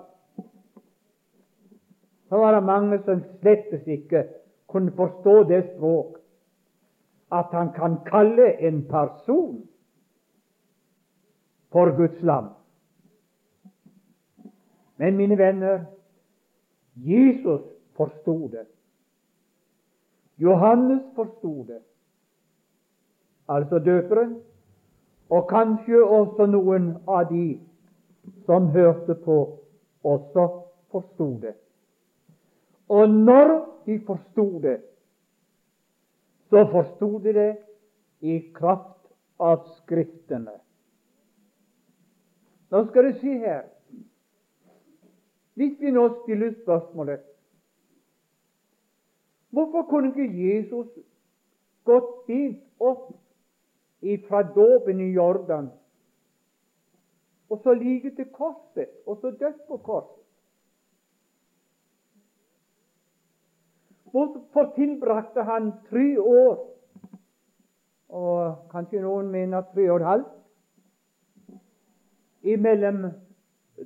Så 2.28 2.36
var 2.36 2.54
det 2.54 2.66
mange 2.66 2.98
som 3.04 3.22
slettes 3.40 3.86
ikke 3.86 4.24
kunne 4.66 4.92
forstå 4.92 5.42
det 5.48 5.64
språk 5.76 6.18
at 7.32 7.46
han 7.52 7.72
kan 7.72 7.98
kalle 8.06 8.60
en 8.68 8.82
person 8.88 9.68
for 11.72 11.96
Guds 11.96 12.22
lam. 12.22 12.48
Men 14.96 15.16
mine 15.16 15.38
venner, 15.38 15.84
Jesus 16.96 17.62
forsto 17.96 18.48
det. 18.48 18.66
Johannes 20.38 21.02
forsto 21.14 21.64
det, 21.64 21.78
altså 23.48 23.78
døperen, 23.78 24.40
og 25.30 25.48
kanskje 25.48 26.04
også 26.04 26.46
noen 26.46 26.90
av 27.08 27.30
de 27.30 27.60
som 28.46 28.68
hørte 28.74 29.14
på, 29.14 29.58
også 30.04 30.48
forsto 30.90 31.30
det. 31.40 31.54
Og 32.88 33.10
når 33.10 33.54
de 33.86 34.00
forsto 34.06 34.58
det, 34.62 34.80
så 36.50 36.66
forsto 36.70 37.18
de 37.18 37.32
det 37.32 37.56
i 38.20 38.38
kraft 38.54 38.94
av 39.38 39.66
Skriftene. 39.82 40.54
Nå 42.70 42.82
skal 42.88 43.06
du 43.06 43.18
skje 43.20 43.34
her 43.44 43.66
Hvis 45.54 45.76
vi 45.80 45.92
nå 45.94 46.08
stiller 46.22 46.54
spørsmålet 46.62 47.22
Hvorfor 49.54 49.86
kunne 49.90 50.10
ikke 50.10 50.26
Jesus 50.34 50.88
gått 51.86 52.08
fint 52.26 52.62
opp 52.82 53.12
fra 54.26 54.42
dåpen 54.56 55.00
i 55.00 55.12
Jordan 55.14 55.70
og 57.48 57.60
så 57.62 57.74
like 57.74 58.10
til 58.16 58.28
korset, 58.32 58.88
og 59.06 59.18
så 59.20 59.30
dødt 59.30 59.66
på 59.68 59.76
korset? 59.76 60.22
Hvorfor 64.10 64.72
tilbrakte 64.74 65.42
han 65.42 65.72
tre 65.90 66.20
år, 66.20 66.56
og 68.08 68.56
kanskje 68.70 69.02
noen 69.02 69.28
mener 69.30 69.66
tre 69.74 69.90
og 69.90 70.00
et 70.00 70.06
halvt, 70.06 70.34
imellom 72.42 73.06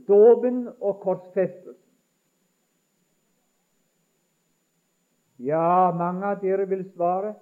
dåpen 0.08 0.66
og 0.80 1.00
korsfestelsen? 1.02 1.76
Ja, 5.40 5.90
mange 5.96 6.26
av 6.28 6.42
dere 6.42 6.68
vil 6.68 6.84
svare 6.92 7.34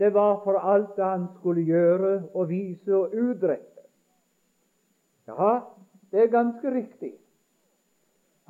det 0.00 0.14
var 0.14 0.38
for 0.44 0.56
alt 0.56 0.96
han 0.96 1.26
skulle 1.38 1.60
gjøre 1.68 2.12
og 2.34 2.48
vise 2.48 2.94
og 2.96 3.12
utrette. 3.12 3.69
Ja, 5.30 5.50
det 6.10 6.24
er 6.24 6.32
ganske 6.32 6.74
riktig. 6.74 7.14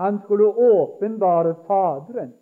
Han 0.01 0.21
skulle 0.25 0.49
åpenbare 0.49 1.55
Faderen 1.67 2.33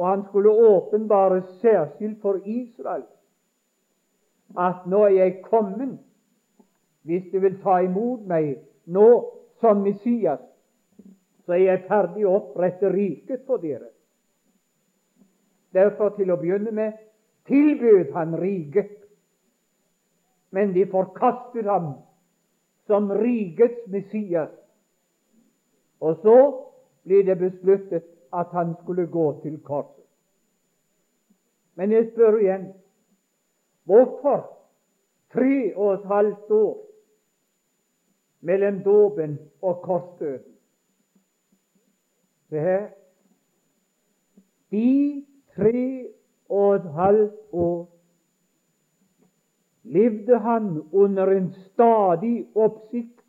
og 0.00 0.08
han 0.08 0.22
skulle 0.28 0.50
åpenbare 0.50 1.42
særskilt 1.42 2.20
for 2.22 2.40
Israel 2.44 3.04
at 4.58 4.86
nå 4.86 5.04
er 5.04 5.14
jeg 5.14 5.42
kommet, 5.42 5.98
hvis 7.02 7.26
du 7.32 7.38
vil 7.38 7.58
ta 7.62 7.76
imot 7.84 8.24
meg 8.26 8.56
nå 8.90 9.08
som 9.60 9.84
Messias, 9.84 10.40
så 11.44 11.52
er 11.52 11.62
jeg 11.66 11.84
ferdig 11.86 12.24
å 12.26 12.32
opprette 12.38 12.90
riket 12.90 13.44
for 13.46 13.62
dere. 13.62 13.92
Derfor, 15.76 16.16
til 16.16 16.32
å 16.32 16.38
begynne 16.40 16.72
med, 16.74 16.96
tilbød 17.46 18.10
han 18.16 18.34
riket, 18.40 18.96
men 20.50 20.72
de 20.74 20.88
forkastet 20.90 21.68
ham 21.68 21.92
som 22.90 23.10
rikets 23.14 23.86
Messias. 23.86 24.50
Og 26.00 26.16
så 26.24 26.36
ble 27.06 27.22
det 27.22 27.36
besluttet 27.38 28.06
at 28.34 28.50
han 28.56 28.74
skulle 28.82 29.06
gå 29.06 29.26
til 29.42 29.60
korset. 29.62 30.06
Men 31.78 31.92
jeg 31.94 32.10
spør 32.10 32.38
igjen 32.40 32.64
hvorfor 33.86 34.42
tre 35.32 35.76
og 35.76 35.92
et 35.94 36.06
halvt 36.10 36.50
år 36.50 36.74
mellom 38.40 38.82
dåpen 38.82 39.38
og 39.62 39.82
korsdøden? 39.86 40.56
Se 42.50 42.58
her. 42.58 42.88
De 44.70 45.24
tre 45.54 46.08
og 46.48 46.74
et 46.74 46.92
halvt 46.98 47.38
år 47.52 47.99
levde 49.82 50.38
han 50.38 50.88
under 50.92 51.26
en 51.26 51.52
stadig 51.52 52.50
oppsikt 52.54 53.20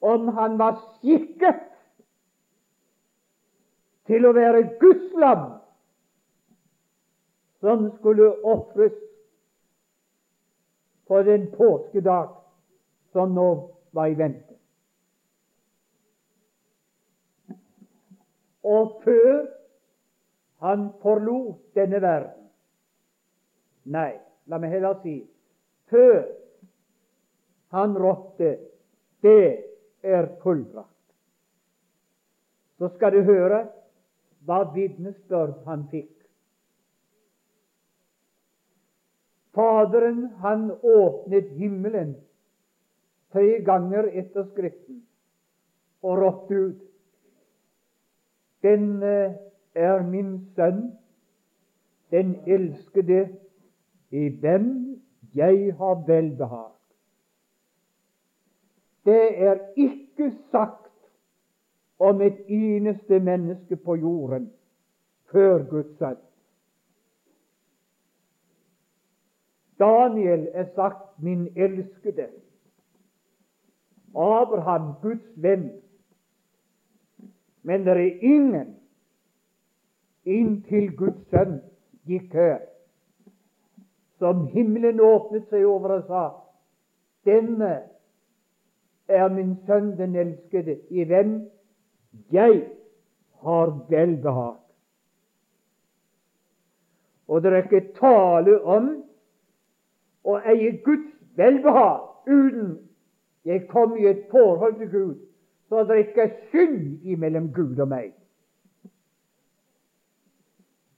om 0.00 0.28
han 0.28 0.58
var 0.58 0.78
skikket 0.80 1.66
til 4.08 4.26
å 4.26 4.32
være 4.34 4.62
Guds 4.80 5.12
lam 5.20 5.46
som 7.60 7.90
skulle 7.98 8.30
ofres 8.48 8.96
på 11.10 11.22
den 11.26 11.46
påskedag 11.52 12.32
som 13.12 13.34
nå 13.36 13.48
var 13.92 14.08
i 14.08 14.16
vente. 14.16 14.56
Og 18.64 19.00
før 19.04 19.46
han 20.64 20.90
forlot 21.02 21.60
denne 21.74 22.00
verden 22.02 22.36
Nei, 23.90 24.12
la 24.50 24.58
meg 24.58 24.74
heller 24.74 24.98
si 25.04 25.16
før 25.90 26.24
han 27.74 27.94
rådte 27.98 28.56
det 29.22 29.64
er 30.02 30.26
fullbrakt. 30.42 30.96
Så 32.78 32.88
skal 32.96 33.12
du 33.14 33.20
høre 33.28 33.66
hva 34.48 34.62
vitnesbyrd 34.74 35.60
han 35.66 35.84
fikk. 35.92 36.14
Faderen, 39.54 40.30
han 40.40 40.70
åpnet 40.70 41.50
himmelen 41.58 42.14
tre 43.34 43.60
ganger 43.66 44.08
etter 44.14 44.46
Skriften 44.50 45.02
og 46.06 46.16
ropte 46.22 46.54
ut 46.54 46.86
Denne 48.64 49.14
er 49.74 50.02
min 50.04 50.34
sønn, 50.56 50.90
den 52.12 52.34
elskede, 52.44 53.30
i 54.10 54.28
hvem 54.28 55.02
jeg 55.34 55.74
har 55.74 56.06
velbehag. 56.06 56.72
Det 59.04 59.42
er 59.42 59.58
ikke 59.76 60.32
sagt 60.50 60.90
om 61.98 62.20
et 62.20 62.44
eneste 62.48 63.20
menneske 63.20 63.76
på 63.76 63.94
jorden 63.94 64.52
før 65.32 65.64
Guds 65.70 65.98
sønn. 65.98 66.16
Daniel 69.78 70.48
er 70.52 70.66
sagt 70.74 71.22
'min 71.22 71.46
elskede'. 71.56 72.30
Abraham 74.14 74.92
Guds 75.02 75.42
venn. 75.42 75.70
Men 77.62 77.80
det 77.80 77.92
er 77.92 78.20
ingen 78.20 78.76
inntil 80.24 80.96
Guds 80.96 81.30
sønn 81.30 81.60
gikk 82.06 82.32
her, 82.32 82.58
som 84.20 84.44
himmelen 84.52 85.00
åpnet 85.00 85.48
seg 85.50 85.64
over 85.66 85.96
og 85.96 86.04
sa 86.08 86.24
'Denne 87.24 87.72
er 89.08 89.28
min 89.28 89.56
sønn 89.66 89.96
den 89.98 90.16
elskede, 90.16 90.78
i 90.90 91.04
hvem 91.04 91.50
jeg 92.32 92.68
har 93.42 93.72
velbehag. 93.88 94.56
Og 97.28 97.42
det 97.42 97.52
er 97.52 97.62
ikke 97.62 97.92
tale 97.98 98.60
om 98.62 98.88
å 100.24 100.36
eie 100.52 100.72
Guds 100.84 101.10
velbehag 101.36 102.06
uten 102.28 102.78
jeg 103.44 103.68
kom 103.68 103.96
i 103.96 104.06
et 104.06 104.24
forhold 104.30 104.78
til 104.78 104.90
Gud, 104.90 105.14
så 105.68 105.84
det 105.88 105.98
ikke 106.04 106.22
er 106.22 106.34
synd 106.50 107.06
imellom 107.06 107.52
Gud 107.54 107.78
og 107.80 107.88
meg. 107.88 108.12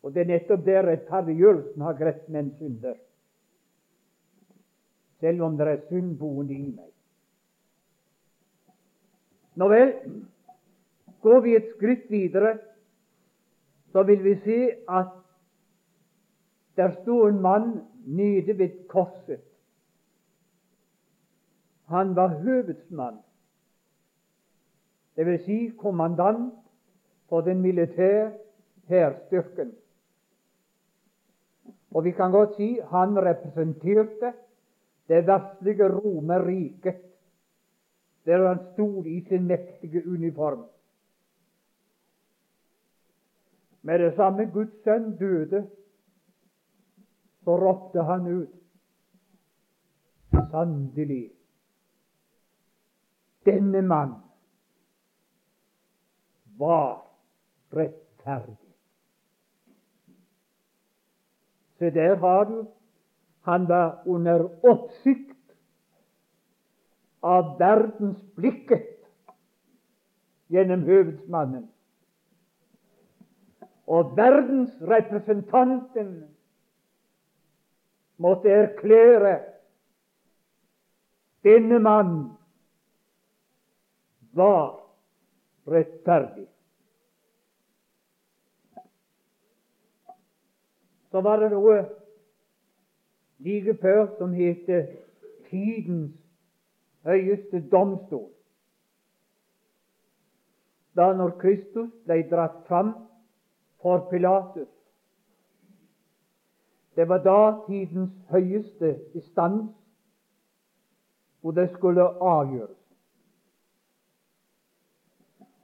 Og 0.02 0.14
det 0.14 0.24
er 0.24 0.32
nettopp 0.32 0.64
der 0.66 0.86
rettferdiggjørelsen 0.88 1.82
har 1.86 1.98
greit 2.00 2.28
med 2.28 2.40
en 2.40 2.54
synder. 2.58 2.96
Selv 5.22 5.46
om 5.46 5.56
det 5.56 5.68
er 5.70 5.82
synd 5.86 6.16
boende 6.18 6.54
i 6.58 6.66
meg. 6.66 6.90
Nå 9.56 9.68
vel, 9.70 9.92
Går 11.22 11.40
vi 11.40 11.56
et 11.56 11.68
skritt 11.76 12.08
videre, 12.10 12.56
så 13.92 14.02
vil 14.02 14.24
vi 14.24 14.34
se 14.42 14.60
at 14.90 15.12
der 16.76 16.94
sto 17.02 17.26
en 17.26 17.40
mann 17.40 17.68
nede 18.06 18.58
ved 18.58 18.88
korset. 18.88 19.40
Han 21.92 22.16
var 22.16 22.28
høvedsmann, 22.42 23.20
dvs. 25.16 25.44
Si 25.44 25.58
kommandant 25.78 26.54
for 27.28 27.40
den 27.40 27.60
militære 27.60 28.32
hærstyrken. 28.88 29.72
Og 31.94 32.04
vi 32.04 32.10
kan 32.10 32.30
godt 32.30 32.56
si 32.56 32.78
han 32.90 33.18
representerte 33.18 34.32
det 35.12 35.26
verslige 35.26 35.88
Romerriket, 35.88 37.02
der 38.24 38.48
han 38.48 38.58
stod 38.72 39.06
i 39.06 39.24
sin 39.28 39.46
mektige 39.46 40.08
uniform. 40.08 40.64
Med 43.82 43.98
det 43.98 44.14
samme 44.16 44.46
Guds 44.52 44.84
sønn 44.84 45.16
døde, 45.18 45.66
så 47.44 47.56
ropte 47.56 48.02
han 48.02 48.26
ut 48.26 48.58
Sannelig, 50.32 51.30
denne 53.44 53.82
mann 53.82 54.14
var 56.58 57.02
rettferdig. 57.72 58.56
Se, 61.78 61.90
der 61.90 62.16
har 62.16 62.44
du 62.44 62.66
Han 63.42 63.66
var 63.68 64.02
under 64.06 64.44
oppsikt 64.62 65.38
av 67.20 67.58
verdensblikket 67.58 68.88
gjennom 70.52 70.82
høvedsmannen 70.86 71.68
og 73.92 74.14
verdensrepresentanten 74.16 76.12
måtte 78.22 78.48
erklære 78.54 79.34
denne 81.42 81.78
mann 81.82 82.14
var 84.32 84.78
rettferdig. 85.68 86.46
Så 91.12 91.20
var 91.20 91.42
det 91.42 91.50
noe 91.52 91.82
like 93.44 93.74
før 93.82 94.06
som 94.18 94.32
heter 94.32 94.86
tidens 95.50 96.14
høyeste 97.04 97.62
domstol. 97.72 98.30
Da 100.96 101.12
når 101.16 101.36
Kristus 101.40 101.90
ble 102.06 102.22
dratt 102.30 102.62
fram 102.68 102.92
for 103.82 104.06
Pilatus. 104.10 104.68
Det 106.96 107.08
var 107.08 107.22
da 107.24 107.38
tidens 107.66 108.12
høyeste 108.30 108.98
instans 109.14 109.72
hvor 111.40 111.50
det 111.56 111.70
skulle 111.72 112.04
avgjøres. 112.22 112.78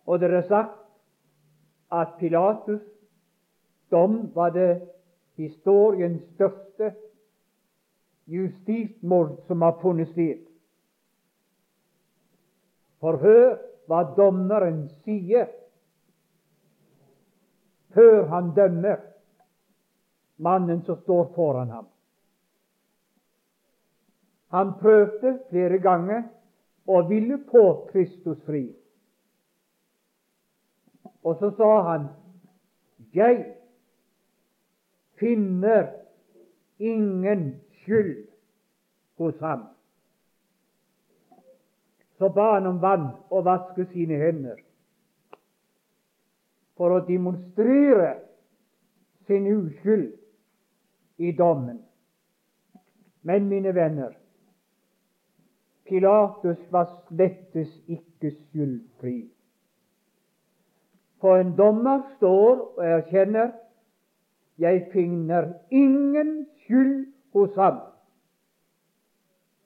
Og 0.06 0.20
det 0.20 0.30
er 0.34 0.46
sagt 0.48 0.78
at 1.92 2.16
Pilatus' 2.18 2.88
dom 3.90 4.34
var 4.34 4.50
det 4.50 4.88
historiens 5.36 6.22
største 6.34 6.94
justismord 8.28 9.38
som 9.46 9.62
har 9.62 9.78
funnet 9.82 10.08
sted. 10.12 10.44
For 13.00 13.16
hør 13.22 13.56
hva 13.88 14.02
dommeren 14.16 14.82
sier 15.04 15.48
før 17.96 18.26
han 18.32 18.50
dømmer 18.56 19.00
mannen 20.44 20.82
som 20.86 20.98
står 21.02 21.30
foran 21.34 21.70
ham. 21.72 21.86
Han 24.52 24.74
prøvde 24.80 25.38
flere 25.50 25.78
ganger 25.78 26.22
og 26.88 27.08
ville 27.10 27.40
få 27.50 27.64
Kristus 27.92 28.38
fri. 28.46 28.68
Og 31.24 31.36
så 31.40 31.50
sa 31.56 31.82
han, 31.90 32.06
'Jeg 33.12 33.54
finner 35.20 35.90
ingen 36.78 37.60
skyld 37.88 38.28
hos 39.16 39.40
ham.' 39.40 39.66
Så 42.18 42.28
ba 42.28 42.54
han 42.54 42.66
om 42.66 42.82
vann 42.82 43.10
og 43.30 43.44
vaske 43.44 43.86
sine 43.92 44.18
hender 44.20 44.58
for 46.76 46.94
å 46.94 47.04
demonstrere 47.06 48.14
sin 49.26 49.46
uskyld 49.50 50.12
i 51.18 51.32
dommen. 51.32 51.80
Men, 53.22 53.48
mine 53.50 53.74
venner, 53.74 54.14
Pilatus 55.88 56.60
var 56.70 56.86
slettes 57.08 57.70
ikke 57.88 58.30
skyldfri. 58.30 59.16
For 61.18 61.40
en 61.40 61.54
dommer 61.58 62.04
står 62.16 62.60
og 62.60 62.84
erkjenner 62.84 63.50
jeg 64.58 64.84
finner 64.92 65.52
ingen 65.70 66.44
skyld 66.62 67.06
hos 67.32 67.54
ham. 67.54 67.80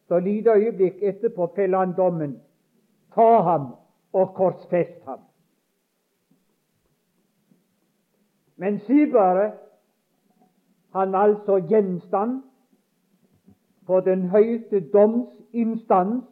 Så 0.09 0.19
lite 0.19 0.51
øyeblikk 0.51 1.03
etterpå 1.03 1.53
feller 1.57 1.79
han 1.79 1.95
dommen 1.97 2.41
ta 3.15 3.43
ham 3.43 3.67
og 4.13 4.35
korsfest 4.35 5.05
ham. 5.05 5.19
Men 8.57 8.79
si 8.81 9.07
bare 9.13 9.53
han 10.93 11.15
altså 11.15 11.61
gjenstand 11.69 12.43
for 13.87 14.01
den 14.01 14.29
høyeste 14.29 14.81
domsinstans, 14.93 16.25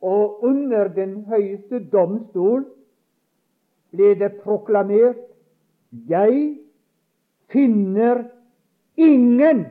og 0.00 0.44
under 0.44 0.88
den 0.88 1.24
høyeste 1.24 1.88
domstol 1.92 2.64
ble 3.90 4.14
det 4.14 4.32
proklamert 4.44 5.18
jeg 6.08 6.58
finner 7.50 8.22
ingen 8.98 9.64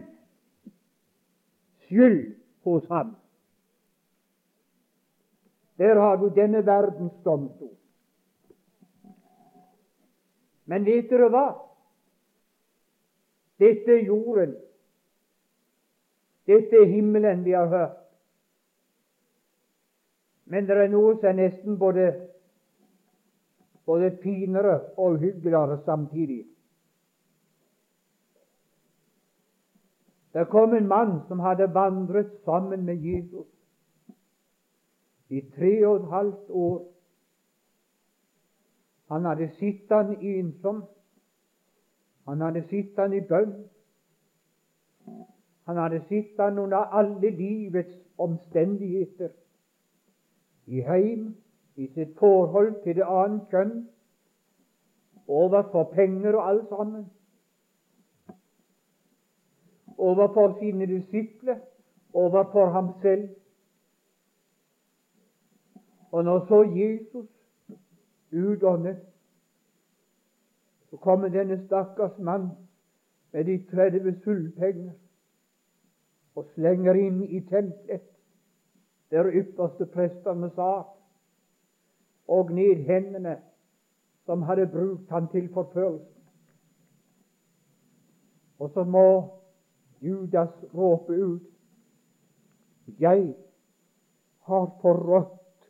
skyld 1.86 2.36
hos 2.64 2.88
ham. 2.90 3.16
Der 5.78 5.96
har 5.96 6.16
du 6.18 6.30
denne 6.30 6.66
verdens 6.66 7.14
domstol. 7.26 7.76
Men 10.66 10.86
vet 10.86 11.10
dere 11.10 11.30
hva? 11.32 11.46
Dette 13.62 13.94
er 13.94 14.10
jorden. 14.10 14.56
Dette 16.48 16.82
er 16.82 16.92
himmelen 16.92 17.46
vi 17.46 17.56
har 17.56 17.70
hørt. 17.72 18.04
Men 20.48 20.68
det 20.68 20.78
er 20.80 20.92
noe 20.92 21.16
som 21.20 21.30
er 21.30 21.40
nesten 21.42 21.78
både, 21.80 22.08
både 23.86 24.14
finere 24.24 24.80
og 24.96 25.18
hyggeligere 25.20 25.82
samtidig. 25.86 26.46
Det 30.38 30.48
kom 30.48 30.74
en 30.74 30.88
mann 30.88 31.22
som 31.28 31.40
hadde 31.40 31.74
vandret 31.74 32.32
sammen 32.46 32.84
med 32.86 32.96
Jesus 32.96 33.48
i 35.30 35.42
tre 35.56 35.88
og 35.88 35.96
et 35.96 36.10
halvt 36.12 36.50
år. 36.50 36.94
Han 39.08 39.26
hadde 39.26 39.50
sittet 39.58 40.14
ensom. 40.22 40.84
Han 42.28 42.42
hadde 42.42 42.64
sittet 42.70 43.14
i 43.18 43.24
bønn. 43.30 43.56
Han 45.66 45.82
hadde 45.82 46.04
sittet 46.06 46.60
under 46.60 46.78
alle 46.78 47.30
livets 47.30 47.98
omstendigheter. 48.18 49.34
I 50.66 50.86
heim, 50.86 51.36
i 51.76 51.88
sitt 51.88 52.14
forhold 52.20 52.84
til 52.84 52.96
det 52.96 53.10
annet 53.10 53.50
kjønn, 53.50 53.88
overfor 55.28 55.90
penger 55.96 56.36
og 56.36 56.50
alt 56.50 56.70
sammen. 56.70 57.08
Overfor 59.98 60.58
sine 60.60 60.86
disipler, 60.86 61.58
overfor 62.14 62.70
ham 62.70 62.90
selv. 63.02 63.30
Og 66.12 66.24
når 66.24 66.46
så 66.48 66.64
Jesus 66.64 67.30
utåndet, 68.32 68.98
så 70.90 70.98
kommer 70.98 71.28
denne 71.28 71.66
stakkars 71.66 72.18
mann 72.18 72.48
med 73.32 73.46
de 73.46 73.66
30 73.72 74.20
sølvpenger 74.24 74.92
og 76.36 76.46
slenger 76.54 76.94
inn 76.94 77.24
i 77.24 77.42
tempelet 77.50 78.06
der 79.12 79.30
ypperste 79.34 79.86
prestene 79.86 80.50
satt, 80.56 80.94
og 82.28 82.52
ned 82.52 82.84
hendene 82.88 83.38
som 84.26 84.42
hadde 84.44 84.68
brukt 84.68 85.10
han 85.10 85.30
til 85.32 85.48
forførelsen. 85.54 86.24
Og 88.60 88.70
så 88.74 88.84
må 88.84 89.37
Judas 90.02 90.54
råpe 90.74 91.14
ut 91.14 91.42
Jeg 93.00 93.36
har 94.40 94.78
forrådt 94.82 95.68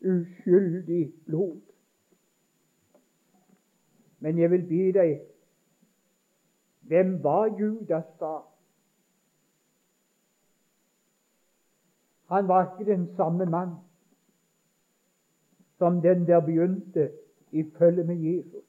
uskyldig 0.00 1.12
blod. 1.26 1.60
Men 4.18 4.38
jeg 4.38 4.50
vil 4.50 4.66
be 4.68 4.84
deg 4.94 5.18
hvem 6.88 7.18
var 7.22 7.50
Judas 7.58 8.06
da? 8.20 8.38
Han 12.28 12.48
var 12.48 12.64
ikke 12.64 12.90
den 12.92 13.04
samme 13.16 13.46
mann 13.46 13.74
som 15.78 16.00
den 16.00 16.26
der 16.26 16.40
begynte 16.40 17.10
i 17.52 17.64
følge 17.78 18.04
med 18.04 18.16
Jesus. 18.16 18.67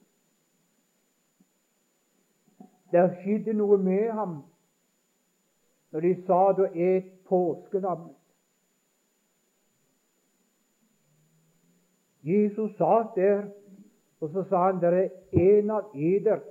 Der 2.91 3.11
skjedde 3.21 3.53
noe 3.53 3.77
med 3.77 4.11
ham 4.11 4.39
når 5.91 6.05
de 6.05 6.15
satt 6.25 6.59
og 6.61 6.77
et 6.77 7.11
påskelammet. 7.29 8.15
Jesus 12.23 12.75
satt 12.77 13.15
der 13.15 13.47
og 14.19 14.29
så 14.29 14.43
sa 14.49 14.65
han, 14.65 14.81
det 14.81 14.89
er 14.93 15.09
en 15.31 15.69
av 15.71 15.93
eder 15.95 16.41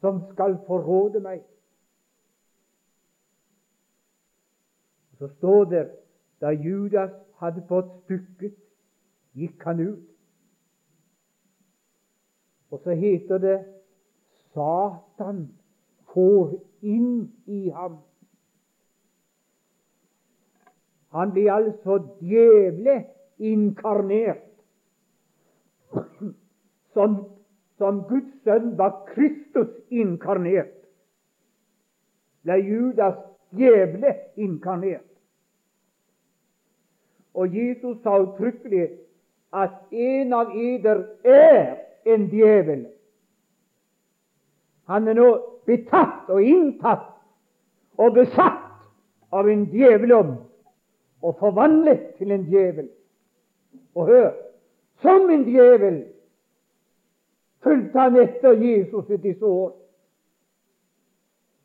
som 0.00 0.22
skal 0.32 0.56
forråde 0.66 1.20
meg. 1.20 1.42
Så 5.20 5.28
står 5.36 5.64
det 5.68 5.82
da 6.40 6.54
Judas 6.56 7.12
hadde 7.42 7.66
fått 7.68 7.90
stykket, 8.06 8.56
gikk 9.36 9.64
han 9.68 9.82
ut. 9.84 10.06
Og 12.72 12.80
så 12.80 12.96
heter 12.96 13.42
det 13.42 13.58
Satan 14.54 15.44
får 16.14 16.54
inn 16.80 17.32
i 17.46 17.68
ham. 17.70 17.98
Han 21.10 21.32
blir 21.34 21.50
altså 21.52 21.98
djevle 22.20 23.04
inkarnert 23.38 24.46
som, 26.94 27.16
som 27.78 28.02
Guds 28.08 28.30
sønn 28.44 28.76
var 28.78 28.92
Kristus 29.10 29.72
inkarnert, 29.90 30.74
ble 32.46 32.58
Judas 32.62 33.18
djevle 33.56 34.14
inkarnert. 34.38 35.06
Og 37.34 37.54
Jesus 37.54 37.98
sa 38.02 38.18
uttrykkelig 38.22 38.88
at 39.54 39.76
en 39.90 40.32
av 40.34 40.54
eder 40.54 41.04
er 41.24 41.76
en 42.06 42.26
djevel. 42.30 42.86
Han 44.90 45.08
er 45.08 45.14
nå 45.14 45.28
betatt 45.70 46.30
og 46.34 46.42
inntatt 46.42 47.06
og 48.00 48.14
besatt 48.16 48.80
av 49.30 49.48
en 49.48 49.68
djevelom 49.70 50.32
og 51.22 51.36
forvandlet 51.38 52.16
til 52.18 52.32
en 52.34 52.46
djevel. 52.48 52.88
Og 53.94 54.10
hør, 54.10 54.32
som 55.02 55.30
en 55.30 55.44
djevel 55.46 56.00
fulgte 57.62 58.02
han 58.02 58.18
etter 58.18 58.58
Jesus 58.58 59.10
i 59.14 59.20
disse 59.22 59.46
år. 59.46 59.72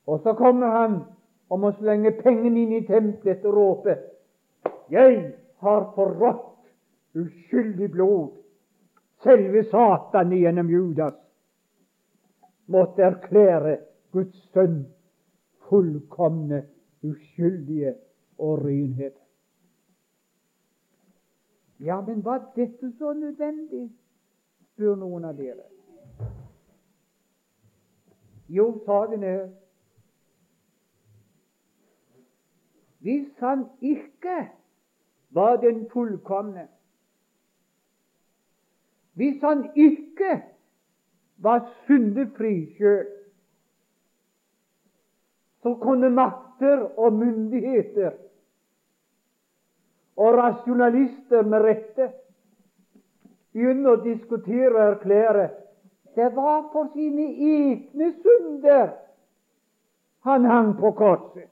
Og 0.06 0.22
så 0.22 0.36
kommer 0.38 0.78
han 0.78 1.02
og 1.50 1.60
må 1.60 1.74
slenge 1.80 2.14
pengene 2.22 2.62
inn 2.62 2.78
i 2.78 2.86
tempelet 2.86 3.46
og 3.46 3.58
råpe 3.58 3.98
Jeg 4.94 5.34
har 5.66 5.92
forrådt 5.96 6.68
uskyldig 7.18 7.90
blod. 7.92 8.36
Selve 9.24 9.64
Satan 9.64 10.34
gjennom 10.36 10.70
Judas 10.70 11.25
måtte 12.68 13.02
erklære 13.02 13.78
Guds 14.12 14.52
sønn 14.54 14.86
fullkomne, 15.70 16.66
uskyldige 17.04 17.96
og 18.38 18.66
renhet. 18.66 19.14
Ja, 21.80 22.02
men 22.02 22.26
var 22.26 22.52
dette 22.56 22.92
så 22.98 23.14
nødvendig, 23.14 23.90
spør 24.74 24.96
noen 24.96 25.26
av 25.26 25.38
dere. 25.38 25.68
Jo, 28.50 28.72
saken 28.86 29.24
er 29.24 29.46
Hvis 33.06 33.28
han 33.38 33.68
ikke 33.82 34.50
var 35.30 35.58
den 35.62 35.90
fullkomne, 35.94 36.68
hvis 39.14 39.42
han 39.42 39.70
ikke 39.76 40.55
var 41.46 41.66
syndefri 41.86 42.56
sjøl, 42.78 43.06
så 45.64 45.74
kunne 45.82 46.10
makter 46.14 46.84
og 46.98 47.14
myndigheter 47.14 48.14
og 50.16 50.38
rasjonalister 50.38 51.48
med 51.48 51.66
rette 51.66 52.10
begynne 53.56 53.96
å 53.96 54.02
diskutere 54.04 54.74
og 54.74 54.84
erklære 54.90 55.48
det 56.16 56.36
var 56.36 56.70
for 56.72 56.88
sine 56.94 57.26
egne 57.28 58.14
synder 58.24 58.94
han 60.24 60.46
hang 60.46 60.80
på 60.80 60.92
korset. 60.92 61.52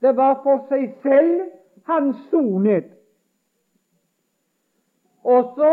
Det 0.00 0.12
var 0.16 0.38
for 0.44 0.62
seg 0.68 0.92
selv 1.02 1.48
han 1.86 2.12
sonet. 2.30 2.86
Og 5.24 5.52
så 5.56 5.72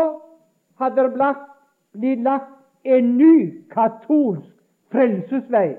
hadde 0.82 1.02
det 1.02 1.12
blitt 1.14 2.24
lagt 2.26 2.53
en 2.84 3.16
ny 3.18 3.64
katolsk 3.72 4.52
frelsesvei. 4.92 5.76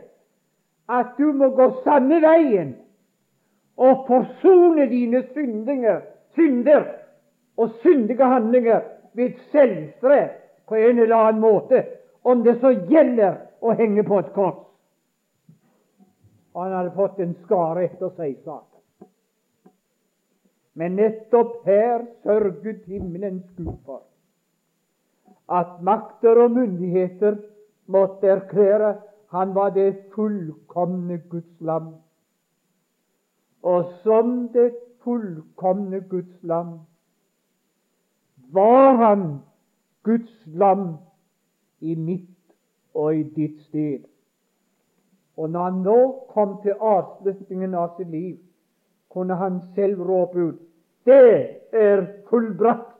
At 0.89 1.15
du 1.17 1.31
må 1.33 1.49
gå 1.57 1.69
samme 1.85 2.19
veien 2.21 2.75
og 3.81 4.05
forsone 4.07 4.85
dine 4.91 5.23
syndinger 5.33 6.03
synder 6.35 6.83
og 7.57 7.69
syndige 7.81 8.25
handlinger 8.25 8.81
ved 9.13 9.31
selvstre 9.51 10.29
på 10.67 10.75
en 10.75 10.99
eller 10.99 11.15
annen 11.15 11.41
måte, 11.41 11.83
om 12.23 12.43
det 12.43 12.57
så 12.61 12.73
gjelder 12.89 13.37
å 13.61 13.75
henge 13.77 14.03
på 14.03 14.19
et 14.19 14.31
kors. 14.33 14.61
Og 16.55 16.63
han 16.63 16.73
hadde 16.73 16.95
fått 16.95 17.19
en 17.19 17.35
skare 17.45 17.85
etter 17.85 18.11
seg, 18.15 18.37
Satan. 18.43 19.09
Men 20.75 20.97
nettopp 20.99 21.63
her 21.67 22.03
sørget 22.23 22.83
himmelens 22.89 23.45
Gud 23.55 23.77
for 23.85 24.03
at 25.49 25.81
makter 25.81 26.41
og 26.43 26.51
myndigheter 26.51 27.35
måtte 27.87 28.27
erklære 28.27 28.95
han 29.35 29.55
var 29.55 29.69
det 29.69 29.95
fullkomne 30.15 31.17
Guds 31.29 31.61
lam. 31.61 31.95
Og 33.63 33.85
som 34.03 34.49
det 34.53 34.71
fullkomne 35.03 36.01
Guds 36.09 36.43
lam 36.43 36.79
var 38.53 38.95
han 38.95 39.39
Guds 40.03 40.43
lam 40.45 40.97
i 41.79 41.95
mitt 41.95 42.29
og 42.93 43.15
i 43.15 43.23
ditt 43.23 43.61
sted. 43.67 44.05
Og 45.37 45.49
når 45.49 45.63
han 45.63 45.81
nå 45.83 46.25
kom 46.31 46.57
til 46.63 46.77
avslutningen 46.79 47.73
av 47.75 47.97
sitt 47.97 48.09
liv, 48.09 48.37
kunne 49.11 49.35
han 49.35 49.59
selv 49.75 50.01
råpe 50.01 50.39
ut 50.39 50.61
Det 51.05 51.59
er 51.73 52.05
fullbrakt! 52.29 52.94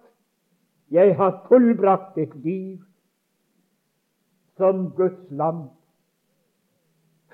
Jeg 0.92 1.16
har 1.16 1.46
fullbrakt 1.48 2.18
et 2.18 2.36
liv 2.36 2.84
som 4.58 4.92
Guds 4.96 5.32
lam 5.32 5.70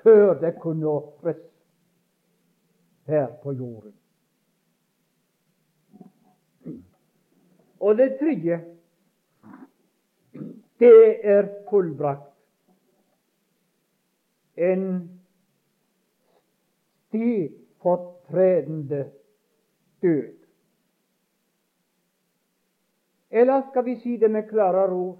før 0.02 0.40
det 0.40 0.54
kunne 0.60 0.88
ofres 0.88 1.36
her 3.06 3.26
på 3.42 3.52
jorden. 3.52 3.94
Og 7.80 7.98
det 7.98 8.16
tredje, 8.20 8.64
det 10.78 11.26
er 11.26 11.48
fullbrakt. 11.70 12.28
En 14.56 15.10
stedfortredende 17.08 19.10
død. 20.02 20.41
Eller 23.32 23.62
skal 23.70 23.84
vi 23.84 23.96
si 23.96 24.16
det 24.16 24.28
med 24.30 24.48
klarere 24.48 24.92
ord 24.92 25.18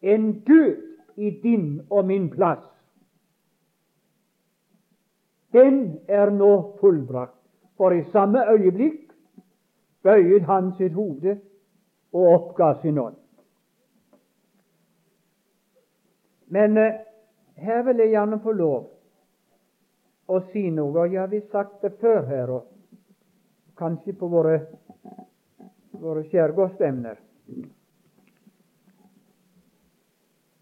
en 0.00 0.32
død 0.46 0.76
i 1.16 1.30
din 1.30 1.80
og 1.90 2.06
min 2.06 2.30
plass. 2.30 2.64
Den 5.52 5.98
er 6.08 6.30
nå 6.30 6.76
fullbrakt. 6.80 7.36
For 7.76 7.90
i 7.90 8.04
samme 8.12 8.44
øyeblikk 8.52 9.10
bøyet 10.02 10.42
han 10.46 10.72
sitt 10.76 10.92
hode 10.92 11.38
og 12.12 12.26
oppga 12.34 12.74
sin 12.82 12.98
ånd. 12.98 13.16
Men 16.50 16.76
eh, 16.76 17.00
her 17.56 17.82
vil 17.82 18.02
jeg 18.02 18.12
gjerne 18.14 18.40
få 18.42 18.52
lov 18.52 18.88
å 20.30 20.40
si 20.52 20.66
noe, 20.70 21.06
jeg 21.08 21.20
har 21.20 21.30
visst 21.30 21.50
sagt 21.54 21.82
det 21.82 21.92
før 22.02 22.26
her, 22.26 22.50
og 22.50 22.66
kanskje 23.78 24.14
på 24.18 24.28
våre, 24.30 24.58
våre 26.00 26.24
skjærgårdsemner. 26.28 27.18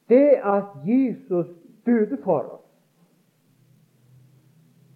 Det 0.09 0.41
at 0.43 0.65
Jesus 0.85 1.47
døde 1.87 2.19
for 2.25 2.41
oss, 2.41 2.65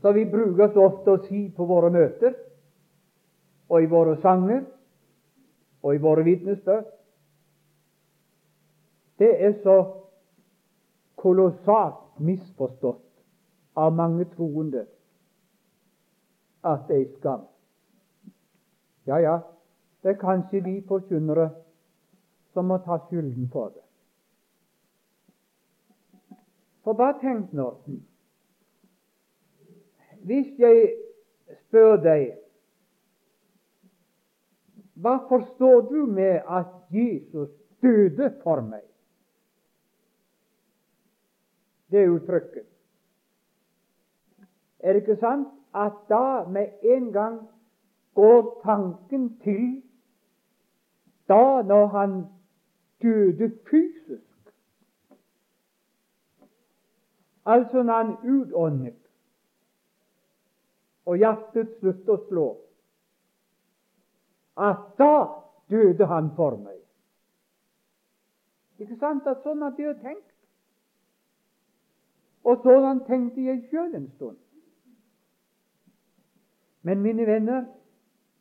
som 0.00 0.14
vi 0.14 0.24
bruker 0.24 0.72
så 0.72 0.86
ofte 0.88 1.14
å 1.14 1.22
si 1.26 1.44
på 1.56 1.66
våre 1.68 1.92
møter, 1.94 2.34
og 3.72 3.82
i 3.82 3.88
våre 3.88 4.16
sanger 4.20 4.64
og 5.82 5.94
i 5.94 6.00
våre 6.02 6.24
vitnesbyrd. 6.26 6.88
Det 9.18 9.30
er 9.46 9.54
så 9.62 9.76
kolossalt 11.16 12.18
misforstått 12.18 13.06
av 13.78 13.94
mange 13.94 14.26
troende 14.34 14.84
at 16.66 16.84
det 16.88 16.98
er 17.00 17.08
skam. 17.16 17.46
Ja, 19.06 19.18
ja, 19.18 19.38
det 20.02 20.10
er 20.10 20.20
kanskje 20.20 20.60
vi 20.64 20.80
forkynnere 20.88 21.50
som 22.52 22.66
må 22.68 22.78
ta 22.84 22.98
skylden 23.06 23.48
for 23.52 23.70
det. 23.74 23.84
For 26.82 26.98
bare 26.98 27.20
tenk 27.20 27.52
nå 27.52 27.68
Hvis 30.22 30.58
jeg 30.58 30.94
spør 31.66 31.96
deg 32.02 32.42
hva 35.02 35.16
forstår 35.28 35.80
du 35.90 36.06
med 36.06 36.42
at 36.46 36.66
Jesus 36.90 37.50
døde 37.82 38.28
for 38.42 38.60
meg? 38.62 38.84
Det 41.90 42.04
uttrykket. 42.08 42.68
Er 44.78 44.92
det 44.92 45.02
ikke 45.02 45.18
sant 45.20 45.48
at 45.74 45.98
da 46.08 46.44
med 46.48 46.78
en 46.82 47.10
gang 47.12 47.40
går 48.14 48.60
tanken 48.62 49.28
til 49.42 49.82
da 51.32 51.62
når 51.66 51.86
han 51.96 52.18
døde 53.02 53.48
fysisk? 53.70 54.52
Altså 57.44 57.82
når 57.82 58.02
han 58.02 58.12
utåndet 58.22 58.98
og 61.06 61.18
hjertet 61.18 61.72
sluttet 61.80 62.12
å 62.14 62.18
slå 62.28 62.48
at 64.62 64.84
da 65.00 65.14
døde 65.72 66.06
han 66.06 66.28
for 66.36 66.58
meg. 66.60 66.78
Ikke 68.78 68.98
sant 69.00 69.26
at 69.26 69.42
sånn 69.42 69.62
hadde 69.64 69.82
jeg 69.82 69.98
tenkt? 70.02 70.28
Og 72.46 72.62
sånn 72.62 73.04
tenkte 73.06 73.42
jeg 73.46 73.64
sjøl 73.70 73.94
en 73.94 74.08
stund. 74.16 74.38
Men 76.82 77.02
mine 77.02 77.26
venner, 77.26 77.66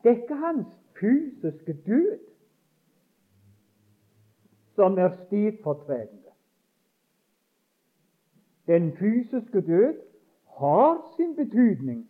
det 0.01 0.09
er 0.11 0.21
ikke 0.23 0.39
hans 0.41 0.69
fysiske 0.97 1.77
død 1.85 2.30
som 4.82 4.97
er 4.97 5.11
stedfortredende. 5.27 6.32
Den 8.67 8.91
fysiske 8.97 9.61
død 9.61 9.93
har 10.57 11.13
sin 11.15 11.36
betydning 11.36 12.09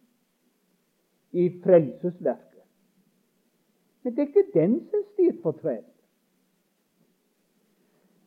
i 1.31 1.49
frelsesverket. 1.63 2.63
Men 4.03 4.15
det 4.15 4.21
er 4.21 4.27
ikke 4.27 4.59
den 4.59 4.79
som 4.89 4.99
er 4.99 5.09
stedfortredende. 5.13 5.87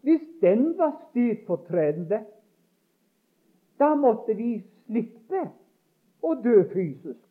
Hvis 0.01 0.21
den 0.41 0.79
var 0.79 0.93
stedfortredende, 1.11 2.25
da 3.79 3.95
måtte 3.95 4.37
vi 4.37 4.63
slippe 4.87 5.47
å 6.23 6.35
dø 6.45 6.59
fysisk. 6.73 7.29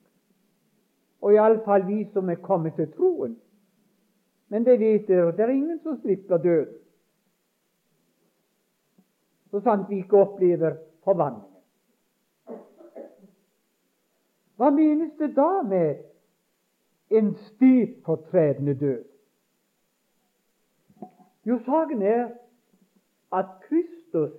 Og 1.22 1.38
iallfall 1.38 1.86
vi 1.88 2.07
som 2.14 2.30
er 2.30 2.41
kommet 2.41 2.74
til 2.76 2.89
troen. 2.97 3.38
Men 4.49 4.66
det 4.66 4.80
vet 4.80 5.07
dere, 5.07 5.32
det 5.32 5.45
er 5.45 5.53
ingen 5.53 5.80
som 5.84 6.01
slipper 6.01 6.38
døden. 6.38 6.83
Så 9.54 9.60
sant 9.62 9.89
vi 9.89 9.99
ikke 10.01 10.18
opplever 10.18 10.80
forvandlingen. 11.06 11.49
Hva 14.58 14.72
menes 14.74 15.12
det 15.20 15.36
da 15.38 15.62
med 15.62 16.01
en 17.14 17.36
stedfortredende 17.36 18.74
død. 18.80 19.04
Jo, 21.45 21.60
saken 21.66 22.01
er 22.01 22.32
at 23.34 23.45
Kristus 23.68 24.34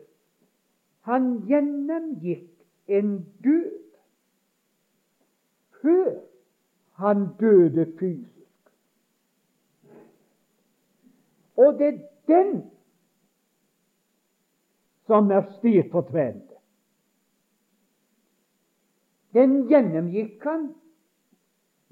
han 1.06 1.44
gjennomgikk 1.46 2.50
en 2.88 3.16
død 3.44 3.80
før 5.82 6.20
han 6.98 7.26
døde 7.40 7.86
fysisk. 7.98 8.70
Og 11.56 11.78
det 11.78 11.94
er 11.94 11.98
den 12.26 12.73
som 15.06 15.30
er 15.30 15.44
stedfortredende. 15.58 16.54
Den 19.34 19.64
gjennomgikk 19.68 20.44
han 20.46 20.68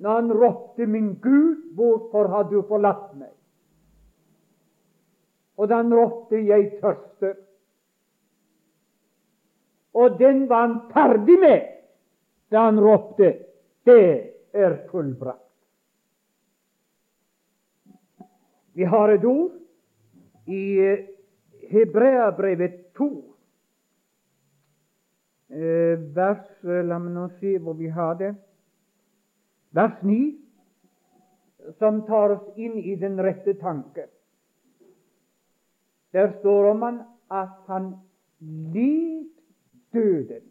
når 0.03 0.15
han 0.15 0.33
ropte 0.33 0.87
'Min 0.87 1.15
Gud, 1.23 1.75
hvorfor 1.75 2.29
har 2.29 2.43
du 2.51 2.63
forlatt 2.63 3.15
meg?' 3.15 3.39
Og 5.57 5.69
da 5.69 5.77
han 5.77 5.95
ropte 5.95 6.37
'Jeg 6.37 6.79
tørster'. 6.81 7.37
Og 9.95 10.19
den 10.19 10.49
var 10.49 10.67
han 10.67 10.81
ferdig 10.93 11.39
med 11.41 11.61
da 12.51 12.65
han 12.65 12.81
ropte 12.81 13.39
'Det 13.85 14.33
er 14.53 14.77
fullbrakt'. 14.91 15.53
Vi 18.75 18.85
har 18.85 19.09
et 19.09 19.25
ord 19.25 19.53
i 20.47 20.79
eh, 20.79 21.07
Hebreabrevet 21.71 22.95
2, 22.99 23.09
eh, 25.49 25.99
vers 26.15 26.49
La 26.63 26.99
meg 26.99 27.13
nå 27.15 27.29
se 27.41 27.59
hvor 27.59 27.77
vi 27.79 27.91
har 27.93 28.17
det 28.21 28.35
vers 29.73 30.03
9. 30.03 30.39
som 31.79 32.03
tar 32.07 32.35
oss 32.35 32.57
inn 32.59 32.75
i 32.75 32.97
den 32.99 33.21
rette 33.23 33.55
tanke. 33.61 34.09
Der 36.13 36.33
står 36.41 36.73
om 36.73 36.83
han 36.83 36.97
at 37.31 37.53
han 37.71 37.93
lid 38.75 39.31
døden 39.95 40.49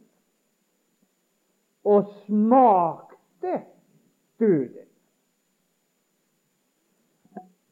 og 1.83 2.07
smakte 2.23 3.59
døden. 4.39 4.90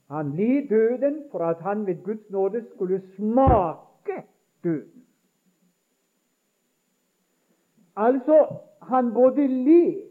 Han 0.09 0.31
led 0.31 0.69
døden 0.69 1.23
for 1.31 1.39
at 1.39 1.61
han 1.61 1.85
ved 1.85 2.03
Guds 2.03 2.29
nåde 2.29 2.65
skulle 2.75 3.01
smake 3.15 4.23
døden. 4.63 5.05
Altså, 7.95 8.55
han 8.81 9.13
både 9.13 9.47
led 9.47 10.01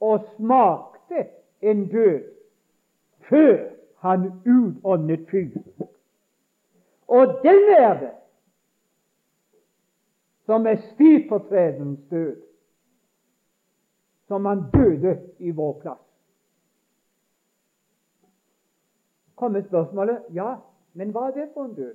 og 0.00 0.20
smakte 0.36 1.26
en 1.60 1.88
død 1.88 2.22
før 3.28 3.68
han 3.98 4.32
utåndet 4.46 5.28
fysisk. 5.30 5.80
Og 7.08 7.26
den 7.42 7.62
er 7.78 8.00
det 8.00 8.10
som 10.48 10.66
er 10.66 10.76
stedfortredens 10.76 12.00
død, 12.10 12.36
som 14.28 14.44
han 14.44 14.62
døde 14.72 15.20
i 15.38 15.50
vår 15.50 15.80
plass. 15.80 16.07
Kommer 19.38 19.62
spørsmålet 19.62 20.24
ja, 20.34 20.56
men 20.98 21.10
hva 21.14 21.28
er 21.28 21.34
det 21.36 21.48
for 21.54 21.64
en 21.64 21.74
død? 21.74 21.94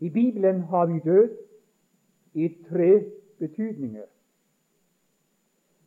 I 0.00 0.08
Bibelen 0.08 0.60
har 0.60 0.86
vi 0.86 0.98
død 1.04 1.36
i 2.34 2.48
tre 2.68 3.04
betydninger. 3.38 4.04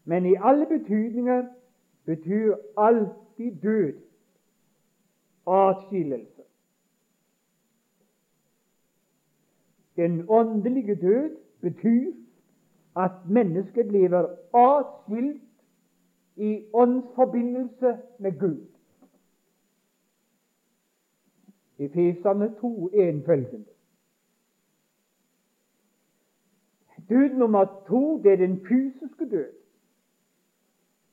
Men 0.05 0.25
i 0.25 0.35
alle 0.39 0.65
betydninger 0.65 1.45
betyr 2.05 2.55
alltid 2.77 3.61
død 3.61 3.93
atskillelse. 5.47 6.41
Den 9.95 10.25
åndelige 10.29 10.95
død 10.95 11.37
betyr 11.61 12.11
at 12.95 13.11
mennesket 13.29 13.91
lever 13.91 14.27
atskilt 14.53 15.41
i 16.35 16.65
åndsforbindelse 16.73 17.99
med 18.19 18.39
Gud. 18.39 18.67
I 21.77 21.85
Efesane 21.85 22.45
2,1 22.45 23.25
følgende. 23.25 23.65
Død 27.09 27.29
nummer 27.29 27.83
to, 27.87 28.23
det 28.23 28.33
er 28.33 28.37
den 28.37 28.59
fysiske 28.67 29.29
død. 29.29 29.49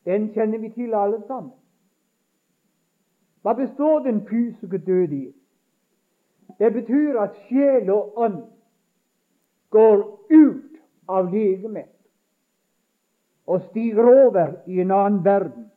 Den 0.04 0.32
kjenner 0.32 0.58
vi 0.58 0.68
til 0.68 0.94
alle 0.94 1.22
sammen. 1.26 1.52
Hva 3.42 3.52
består 3.52 3.98
den 3.98 4.26
fysiske 4.28 4.78
død 4.78 5.12
i? 5.12 5.32
Det 6.58 6.72
betyr 6.72 7.20
at 7.20 7.36
sjel 7.48 7.90
og 7.90 8.18
ånd 8.18 8.42
går 9.70 10.26
ut 10.30 10.80
av 11.08 11.32
legemet 11.32 11.88
og 13.50 13.62
stiger 13.70 14.06
over 14.06 14.52
i 14.66 14.80
en 14.80 14.90
annen 14.94 15.24
verden. 15.24 15.70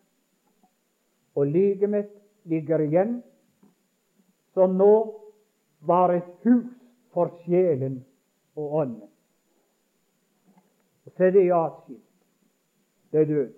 Og 1.36 1.48
legemet 1.48 2.10
ligger 2.46 2.84
igjen, 2.86 3.16
som 4.54 4.76
nå 4.78 4.94
var 5.82 6.14
et 6.14 6.30
hus 6.46 6.70
for 7.14 7.34
sjelen 7.46 8.04
og 8.56 8.76
ånden. 8.84 9.10
Så 11.18 11.26
er 11.26 11.34
det 11.34 11.50
atskilt. 11.54 12.06
Det 13.12 13.22
er 13.22 13.26
død. 13.26 13.50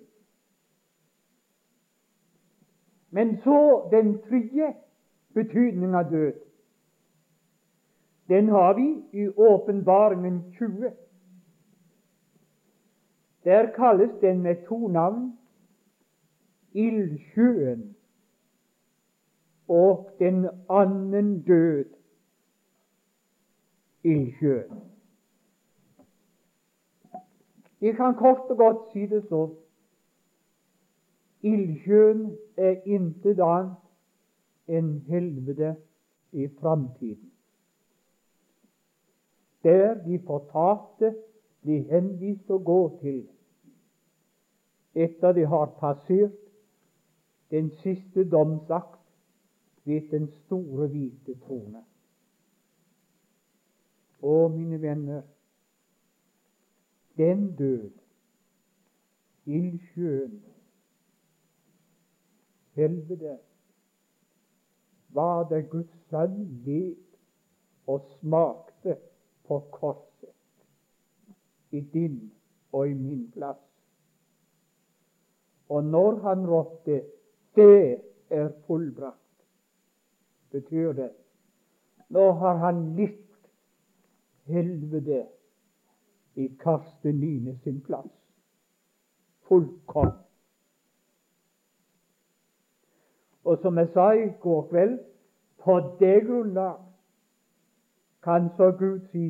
Men 3.09 3.37
så 3.43 3.87
den 3.91 4.17
tredje 4.21 4.73
betydning 5.33 5.95
av 5.95 6.09
død. 6.11 6.33
Den 8.27 8.49
har 8.49 8.73
vi 8.73 8.87
i 9.11 9.27
Åpenbaringen 9.27 10.43
20. 10.57 10.91
Der 13.45 13.71
kalles 13.71 14.11
den 14.21 14.41
med 14.41 14.65
to 14.67 14.87
navn 14.87 15.37
ildsjøen 16.73 17.95
og 19.67 20.09
den 20.19 20.49
annen 20.69 21.41
død, 21.41 21.85
ildsjøen. 24.03 24.81
Vi 27.79 27.91
kan 27.91 28.15
kort 28.15 28.49
og 28.49 28.57
godt 28.57 28.91
si 28.93 29.05
det 29.05 29.23
så. 29.29 29.49
Ildsjøen 31.41 32.37
er 32.57 32.81
intet 32.85 33.39
annet 33.39 33.77
enn 34.67 34.89
helvete 35.07 35.75
i 36.31 36.47
framtiden. 36.59 37.31
Der 39.63 39.93
de 40.03 40.19
fortapte 40.25 41.13
blir 41.61 41.85
henvist 41.93 42.49
å 42.49 42.57
gå 42.57 42.81
til 43.01 43.21
etter 44.95 45.33
de 45.35 45.45
har 45.45 45.65
passert 45.79 46.39
den 47.51 47.71
siste 47.83 48.29
domsakt 48.29 49.01
ved 49.83 50.09
den 50.11 50.29
store, 50.45 50.87
hvite 50.87 51.35
trone. 51.45 51.83
Å, 54.25 54.47
mine 54.49 54.79
venner, 54.81 55.21
den 57.17 57.51
død, 57.55 57.91
ildsjøen, 59.45 60.39
helvete, 62.79 63.37
var 65.15 65.45
det 65.51 65.61
Guds 65.69 65.93
sønn 66.09 66.41
led 66.65 66.97
og 67.87 68.09
smakte 68.17 68.97
på 69.47 69.59
korset 69.71 70.33
i 71.71 71.79
din 71.93 72.19
og 72.71 72.89
i 72.89 72.93
min 72.93 73.29
plass. 73.31 73.74
Og 75.69 75.83
når 75.83 76.19
han 76.19 76.47
ropte 76.47 77.03
'Det 77.55 78.01
er 78.29 78.49
fullbrakt', 78.67 79.45
betyr 80.51 80.93
det 80.93 81.11
nå 82.09 82.31
har 82.31 82.59
han 82.61 82.83
litt 82.95 83.49
helvete 84.45 85.23
i 86.35 86.47
Karsten 86.61 87.19
Line 87.19 87.57
sin 87.63 87.81
plass. 87.81 88.11
Fullkomment. 89.49 90.21
Og 93.45 93.59
som 93.61 93.77
jeg 93.77 93.91
sa 93.93 94.09
i 94.17 94.29
går 94.41 94.63
kveld, 94.69 94.95
på 95.65 95.75
det 95.99 96.15
grunnlag 96.25 96.81
kan 98.25 98.49
så 98.57 98.71
Gud 98.77 99.05
si 99.11 99.27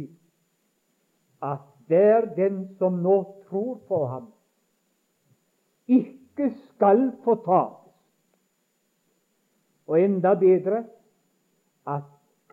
at 1.44 1.64
hver 1.88 2.28
den 2.36 2.62
som 2.80 3.02
nå 3.04 3.16
tror 3.48 3.76
på 3.88 4.06
ham, 4.08 4.30
ikke 5.88 6.25
ikke 6.36 6.56
skal 6.76 7.12
fortapes. 7.24 7.94
Og 9.88 10.02
enda 10.02 10.34
bedre 10.34 10.84
at 11.88 12.04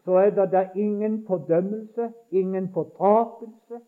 så 0.05 0.13
er 0.13 0.31
det 0.31 0.53
da 0.53 0.69
ingen 0.75 1.27
fordømmelse, 1.27 2.13
ingen 2.31 2.69
fortapelse, 2.73 3.81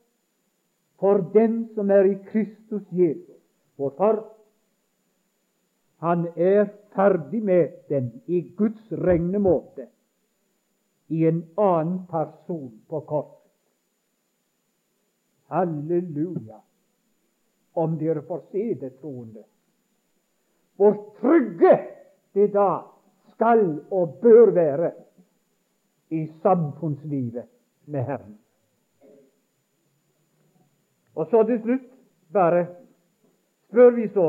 for 1.00 1.16
den 1.34 1.68
som 1.74 1.90
er 1.90 2.04
i 2.04 2.14
Kristus 2.26 2.82
Jesus. 2.92 3.42
Hvorfor? 3.76 4.32
Han 5.98 6.26
er 6.36 6.66
ferdig 6.94 7.42
med 7.42 7.68
den 7.88 8.22
i 8.26 8.54
Guds 8.56 8.92
regnemåte 8.92 9.86
i 11.08 11.26
en 11.26 11.44
annen 11.58 12.06
person 12.06 12.72
på 12.88 13.00
korset. 13.00 13.50
Halleluja! 15.46 16.60
Om 17.74 17.98
dere 17.98 18.22
får 18.22 18.40
se 18.52 18.74
det, 18.80 18.92
troende 19.00 19.42
hvor 20.76 20.96
trygge 21.20 21.74
det 22.34 22.52
da 22.54 22.68
skal 23.34 23.82
og 23.90 24.18
bør 24.22 24.50
være 24.54 24.92
i 26.10 26.26
samfunnslivet 26.42 27.44
med 27.86 28.02
Herren. 28.02 28.38
Og 31.14 31.26
så 31.30 31.42
til 31.46 31.60
slutt 31.62 31.90
bare 32.32 32.66
spør 33.68 33.90
vi 33.90 34.08
så 34.08 34.28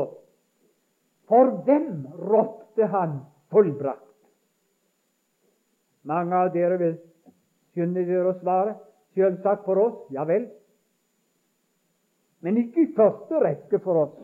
For 1.28 1.50
hvem 1.66 2.06
ropte 2.30 2.86
han 2.86 3.18
fullbrakt? 3.50 4.02
Mange 6.06 6.36
av 6.36 6.52
dere 6.54 6.78
vil 6.78 6.92
skynde 7.72 8.04
dere 8.06 8.30
å 8.30 8.38
svare. 8.38 8.76
Selvsagt 9.16 9.64
for 9.66 9.80
oss, 9.82 9.96
ja 10.14 10.22
vel. 10.28 10.46
Men 12.46 12.60
ikke 12.62 12.84
i 12.84 12.92
første 12.94 13.40
rekke 13.42 13.80
for 13.82 14.04
oss. 14.04 14.14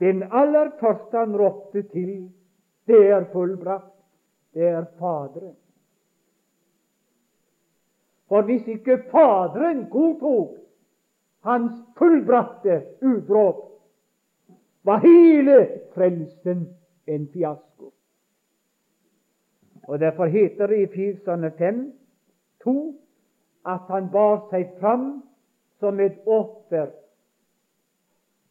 Den 0.00 0.22
aller 0.22 0.70
første 0.80 1.18
han 1.18 1.36
ropte 1.36 1.82
til, 1.82 2.32
det 2.86 3.10
er 3.10 3.24
fullbrakt. 3.32 3.94
Det 4.54 4.68
er 4.68 4.84
Faderen. 4.98 5.56
For 8.28 8.42
hvis 8.42 8.66
ikke 8.68 9.02
Faderen 9.10 9.86
godtok 9.90 10.56
hans 11.44 11.72
fullbrakte 11.98 12.82
utråd 13.02 13.70
var 14.84 14.98
hele 14.98 15.68
frelsen 15.94 16.68
en 17.06 17.28
fiasko. 17.32 17.92
Og 19.82 20.00
Derfor 20.00 20.24
heter 20.24 20.66
det 20.66 20.78
i 20.78 20.82
Efeserne 20.82 21.50
5, 21.58 21.92
2, 22.64 23.00
at 23.66 23.80
han 23.88 24.08
bar 24.12 24.46
seg 24.50 24.70
fram 24.80 25.22
som 25.80 26.00
et 26.00 26.16
offer 26.26 26.86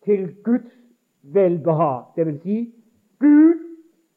til 0.06 0.36
Guds 0.44 0.83
velbehag. 1.24 2.06
Det 2.16 2.26
vil 2.26 2.40
si, 2.42 2.58
Gud 3.20 3.60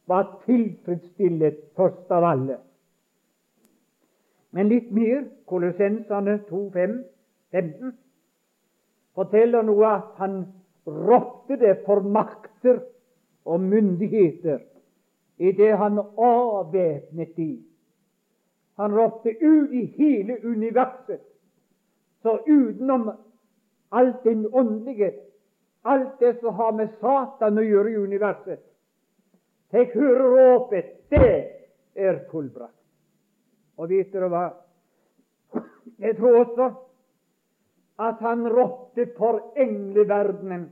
var 0.07 0.43
tilfredsstillet 0.47 1.59
først 1.77 2.11
av 2.11 2.25
alle. 2.25 2.59
Men 4.51 4.69
litt 4.69 4.91
mer. 4.95 5.27
Kolossensene 5.47 6.41
2.5, 6.49 6.95
15 7.55 7.93
forteller 9.15 9.63
noe 9.63 9.85
at 9.87 10.17
han 10.19 10.41
ropte 10.87 11.55
det 11.61 11.77
for 11.85 12.03
makter 12.03 12.81
og 13.47 13.63
myndigheter 13.63 14.59
i 15.39 15.53
det 15.55 15.71
han 15.79 16.01
avvæpnet 16.03 17.37
de. 17.37 17.51
Han 18.77 18.95
ropte 18.95 19.37
ut 19.39 19.73
i 19.73 19.85
hele 19.97 20.37
universet. 20.45 21.23
Så 22.23 22.39
utenom 22.49 23.11
alt 23.93 24.25
den 24.25 24.47
åndelige, 24.53 25.13
alt 25.87 26.19
det 26.19 26.37
som 26.41 26.55
har 26.55 26.73
med 26.77 26.95
Satan 27.01 27.59
å 27.59 27.65
gjøre 27.65 27.93
i 27.93 28.01
universet 28.03 28.63
tek 29.71 29.95
høre 29.95 30.31
ropet 30.33 30.93
Det 31.11 31.33
er 31.95 32.19
fullbrakt. 32.31 32.75
Og 33.77 33.89
vet 33.89 34.13
dere 34.13 34.29
hva? 34.33 34.47
Jeg 36.01 36.17
tror 36.19 36.39
også 36.43 36.67
at 38.03 38.21
han 38.21 38.45
ropte 38.53 39.07
for 39.17 39.41
engleverdenen. 39.57 40.67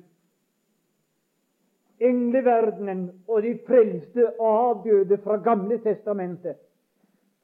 Engleverdenen 2.01 3.07
og 3.29 3.45
de 3.47 3.55
frelste 3.69 4.27
avdøde 4.43 5.19
fra 5.25 5.39
Gamle 5.45 5.79
testamentet, 5.85 6.59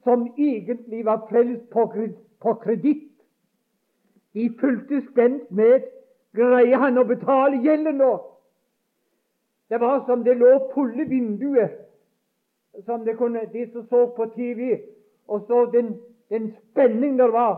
som 0.04 0.26
egentlig 0.36 1.04
var 1.06 1.24
frelst 1.30 1.70
på 1.70 2.54
kreditt, 2.64 3.06
de 4.34 4.50
fulgte 4.60 5.00
spent 5.10 5.48
med 5.50 5.86
Greier 6.36 6.78
han 6.78 6.98
å 6.98 7.06
betale 7.08 7.58
gjelden 7.64 7.98
nå? 7.98 8.10
Det 9.70 9.78
var 9.78 10.04
som 10.06 10.22
det 10.26 10.36
lå 10.38 10.50
fulle 10.74 11.06
vinduer, 11.06 11.70
som 12.86 13.04
det 13.04 13.16
kunne, 13.18 13.44
de 13.52 13.66
som 13.72 13.86
så 13.90 14.06
på 14.16 14.26
TV, 14.34 14.80
og 15.30 15.44
så 15.46 15.64
den, 15.74 15.94
den 16.30 16.52
spenning 16.70 17.18
der 17.18 17.30
var 17.34 17.56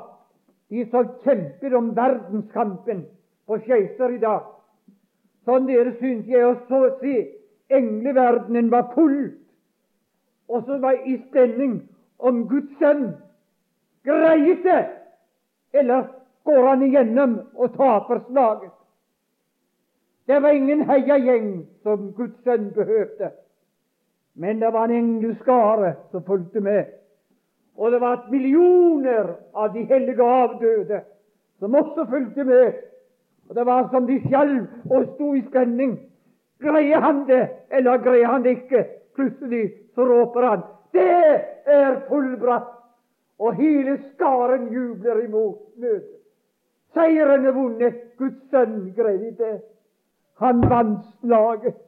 de 0.72 0.84
som 0.90 1.08
kjemper 1.24 1.76
om 1.76 1.92
verdenskampen 1.96 3.04
på 3.46 3.58
skøyter 3.64 4.16
i 4.16 4.20
dag. 4.22 4.48
Sånn 5.44 5.66
dere 5.68 5.92
syns 5.98 6.28
jeg 6.30 6.46
å 6.46 6.56
se 7.00 7.16
engleverdenen 7.72 8.70
var 8.72 8.92
full, 8.94 9.32
og 10.48 10.64
så 10.68 10.78
var 10.80 11.00
i 11.08 11.18
spenning 11.26 11.80
om 12.20 12.44
Guds 12.48 12.72
sønn 12.80 13.10
greier 14.04 14.60
det, 14.64 14.82
eller 15.72 16.08
går 16.44 16.68
han 16.68 16.82
igjennom 16.82 17.38
og 17.54 17.76
taper 17.76 18.20
slaget. 18.28 18.72
Det 20.26 20.42
var 20.42 20.54
ingen 20.54 20.84
heiagjeng 20.86 21.66
som 21.82 22.12
Guds 22.16 22.36
sønn 22.44 22.70
behøvde, 22.74 23.30
men 24.34 24.60
det 24.60 24.70
var 24.72 24.84
en 24.84 24.96
engleskare 24.96 25.94
som 26.10 26.24
fulgte 26.24 26.60
med. 26.60 26.84
Og 27.76 27.92
det 27.92 28.00
var 28.00 28.28
millioner 28.30 29.34
av 29.54 29.72
de 29.74 29.84
hellige 29.84 30.22
avdøde 30.22 31.02
som 31.58 31.74
også 31.74 32.06
fulgte 32.10 32.44
med. 32.44 32.72
Og 33.48 33.54
Det 33.54 33.66
var 33.66 33.88
som 33.90 34.06
de 34.06 34.20
skjalv 34.20 34.66
og 34.90 35.06
sto 35.14 35.34
i 35.34 35.42
spenning. 35.48 35.98
Greier 36.62 37.00
han 37.00 37.26
det, 37.26 37.48
eller 37.70 37.98
greier 37.98 38.26
han 38.26 38.44
det 38.44 38.50
ikke? 38.50 38.84
Plutselig 39.14 39.72
så 39.94 40.06
råper 40.06 40.46
han 40.46 40.62
Det 40.92 41.40
er 41.66 42.00
fullbratt! 42.08 42.70
Og 43.38 43.54
hele 43.54 43.98
skaren 44.14 44.68
jubler 44.72 45.24
imot 45.24 45.58
møtet. 45.76 46.21
Seieren 46.94 47.46
er 47.46 47.54
vunnet. 47.56 48.00
Guds 48.18 48.38
sønn 48.50 48.92
greide 48.96 49.32
det. 49.38 49.54
Han 50.42 50.62
vant 50.70 51.06
slaget. 51.20 51.78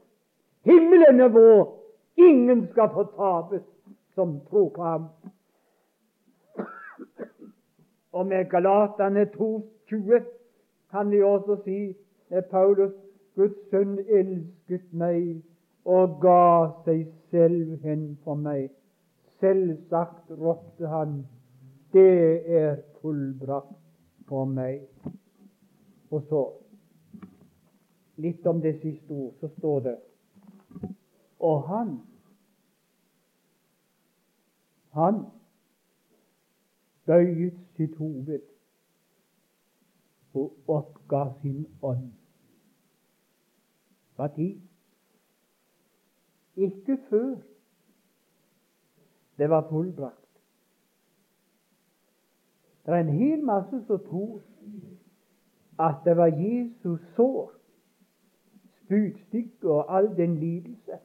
Himmelen 0.64 1.20
er 1.20 1.28
vår. 1.28 1.64
Ingen 2.16 2.66
skal 2.72 2.88
få 2.94 3.04
tapes 3.16 3.64
som 4.14 4.40
tror 4.50 4.68
på 4.68 4.82
ham. 4.82 5.08
Og 8.12 8.26
med 8.26 8.44
Galatane 8.50 9.26
2,20 9.36 10.22
kan 10.90 11.10
vi 11.10 11.22
også 11.22 11.56
si 11.64 11.96
med 12.30 12.42
Paulus 12.50 12.92
Guds 13.34 13.58
sønn 13.70 13.98
elsket 13.98 14.86
meg 14.94 15.42
og 15.84 16.20
ga 16.22 16.70
seg 16.86 17.08
selv 17.34 17.82
hen 17.82 18.04
for 18.24 18.38
meg. 18.38 18.70
Selvsagt 19.42 20.30
ropte 20.38 20.88
han, 20.88 21.24
det 21.92 22.46
er 22.46 22.76
fullbrakt 23.02 23.83
for 24.28 24.44
meg. 24.44 24.82
Og 26.10 26.22
så 26.28 26.42
litt 28.22 28.46
om 28.46 28.60
det 28.62 28.76
siste 28.80 29.10
ord, 29.10 29.32
så 29.40 29.50
står 29.58 29.80
det 29.80 29.94
Og 31.44 31.62
han 31.68 31.96
han 34.94 35.24
bøyet 37.06 37.56
sitt 37.76 37.96
hoved 37.98 38.42
og 40.34 40.70
oppga 40.70 41.24
sin 41.40 41.64
ånd. 41.82 42.12
Hva 44.14 44.28
tid? 44.36 44.60
Ikke 46.54 46.98
før 47.08 47.34
det 49.38 49.50
var 49.50 49.66
fullbrakt. 49.68 50.23
Det 52.84 52.94
er 52.94 53.00
en 53.00 53.08
hel 53.08 53.44
masse 53.44 53.84
som 53.86 53.98
tror 54.08 54.40
at 55.80 55.94
det 56.04 56.16
var 56.16 56.26
Jesus 56.26 57.00
sår, 57.16 57.52
spydstykke 58.84 59.70
og 59.70 59.96
all 59.96 60.16
den 60.16 60.36
lidelse 60.38 60.98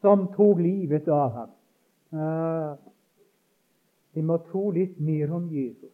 som 0.00 0.26
tok 0.36 0.58
livet 0.58 1.08
av 1.08 1.34
ham. 1.36 1.50
Vi 4.12 4.22
må 4.22 4.38
tro 4.50 4.70
litt 4.70 5.00
mer 5.00 5.30
om 5.32 5.46
Jesus. 5.50 5.92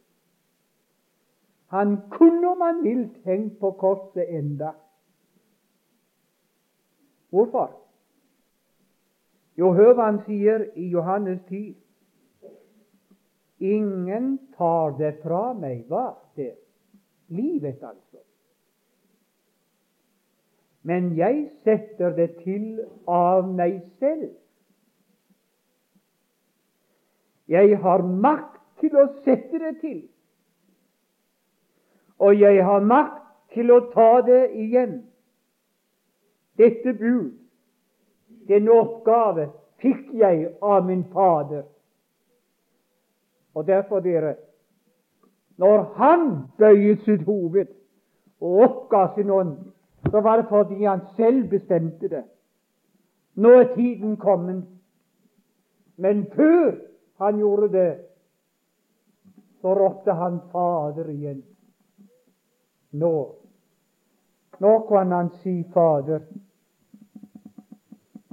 Han 1.69 1.99
kunne, 2.11 2.49
om 2.49 2.61
han 2.65 2.81
vil, 2.85 3.03
tenkt 3.25 3.59
på 3.61 3.71
korset 3.71 4.25
enda. 4.39 4.73
Hvorfor? 7.31 7.75
Jo, 9.59 9.73
hør 9.77 9.93
hva 9.95 10.09
han 10.09 10.23
sier 10.25 10.65
i 10.81 10.89
Johannes 10.89 11.43
10. 11.51 11.77
Ingen 13.59 14.39
tar 14.57 14.99
det 14.99 15.13
fra 15.23 15.53
meg. 15.55 15.85
Hva? 15.91 16.13
Det 16.37 16.53
livet, 17.29 17.83
altså. 17.83 18.23
Men 20.83 21.17
jeg 21.17 21.51
setter 21.65 22.15
det 22.17 22.29
til 22.45 22.85
av 23.07 23.49
meg 23.51 23.81
selv. 23.99 24.31
Jeg 27.49 27.79
har 27.83 28.05
makt 28.05 28.61
til 28.81 28.97
å 28.97 29.07
sette 29.25 29.59
det 29.59 29.75
til. 29.83 30.01
Og 32.19 32.41
jeg 32.41 32.65
har 32.65 32.85
makt 32.85 33.25
til 33.55 33.73
å 33.73 33.81
ta 33.93 34.21
det 34.27 34.43
igjen. 34.59 35.01
Dette 36.59 36.93
bud, 36.99 37.35
denne 38.49 38.75
oppgave, 38.75 39.49
fikk 39.83 40.09
jeg 40.19 40.49
av 40.63 40.87
min 40.87 41.05
Fader. 41.13 41.65
Og 43.59 43.67
derfor, 43.67 44.01
dere, 44.01 44.35
når 45.57 45.83
han 45.97 46.29
bøyet 46.59 47.01
sitt 47.03 47.25
hoved 47.27 47.67
og 48.41 48.61
oppga 48.63 49.01
sin 49.15 49.31
ånd, 49.35 49.57
så 50.11 50.21
var 50.21 50.37
det 50.37 50.47
fordi 50.49 50.85
han 50.85 51.01
selv 51.17 51.49
bestemte 51.51 52.09
det. 52.09 52.23
Nå 53.35 53.51
er 53.59 53.73
tiden 53.75 54.17
kommet. 54.17 54.63
Men 55.97 56.27
før 56.37 56.77
han 57.19 57.39
gjorde 57.39 57.73
det, 57.73 57.97
så 59.61 59.75
ropte 59.75 60.15
han 60.15 60.39
Fader 60.53 61.11
igjen. 61.11 61.43
Nå 62.93 63.35
Nå 64.61 64.79
kan 64.89 65.13
han 65.13 65.31
si 65.43 65.65
Fader. 65.75 66.21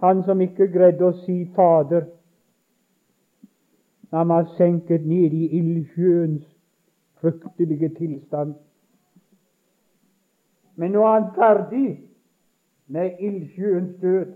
Han 0.02 0.24
som 0.24 0.42
ikke 0.42 0.70
greide 0.74 1.06
å 1.06 1.18
si 1.26 1.46
Fader 1.56 2.06
han 4.16 4.30
var 4.30 4.46
senket 4.58 5.06
ned 5.06 5.34
i 5.34 5.48
ildsjøens 5.60 6.44
fryktelige 7.20 7.90
tilstand. 7.98 8.54
Men 10.76 10.92
nå 10.92 11.04
er 11.04 11.20
han 11.20 11.32
ferdig 11.36 11.90
med 12.88 13.20
ildsjøens 13.20 13.96
død. 14.02 14.34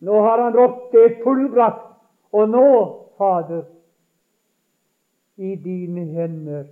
Nå 0.00 0.20
har 0.20 0.42
han 0.42 0.58
rått 0.58 0.92
det 0.92 1.18
fullbrakt, 1.24 1.96
og 2.32 2.48
nå 2.48 2.68
Fader, 3.16 3.64
i 5.36 5.54
dine 5.56 6.04
hender 6.04 6.64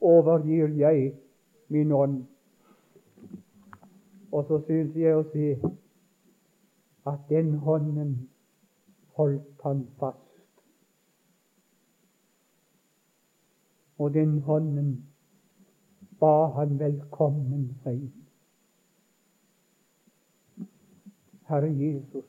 overgir 0.00 0.68
jeg 0.76 1.12
min 1.68 1.92
ånd. 1.92 2.18
Og 4.32 4.44
så 4.48 4.58
syns 4.66 4.96
jeg 4.96 5.16
å 5.16 5.24
se 5.32 5.54
at 7.06 7.24
den 7.28 7.54
hånden 7.64 8.12
holdt 9.16 9.64
han 9.64 9.86
fast. 10.00 10.31
Og 13.98 14.14
den 14.14 14.38
hånden 14.40 15.04
ba 16.20 16.46
han 16.46 16.78
velkommen 16.78 17.76
regn. 17.86 18.12
Herre 21.48 21.70
Jesus, 21.74 22.24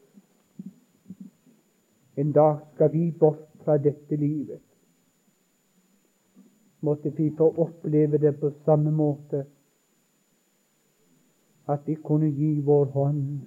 en 2.17 2.31
dag 2.31 2.59
skal 2.73 2.91
vi 2.93 3.11
bort 3.11 3.47
fra 3.63 3.77
dette 3.77 4.15
livet. 4.15 4.61
Måtte 6.81 7.09
vi 7.09 7.29
få 7.37 7.53
oppleve 7.57 8.17
det 8.17 8.39
på 8.39 8.51
samme 8.65 8.91
måte, 8.91 9.45
at 11.67 11.87
vi 11.87 11.95
kunne 11.95 12.27
gi 12.27 12.59
vår 12.59 12.85
hånd 12.85 13.39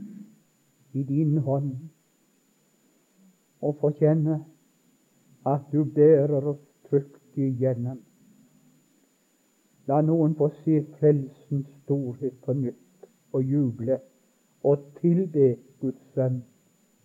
i 0.92 1.02
din 1.02 1.38
hånd, 1.38 1.74
og 3.60 3.76
få 3.80 3.90
kjenne 3.98 4.40
at 5.46 5.68
du 5.72 5.84
bærer 5.84 6.52
oss 6.54 6.62
trygt 6.88 7.36
igjennom. 7.36 8.05
La 9.86 10.00
noen 10.02 10.34
få 10.38 10.50
se 10.64 10.80
frelsens 10.98 11.66
storhet 11.82 12.38
på 12.44 12.56
nytt 12.58 13.08
og 13.32 13.42
juble 13.54 14.00
og 14.66 14.86
tilbe 15.00 15.52
Guds 15.80 16.02
sønn 16.14 16.40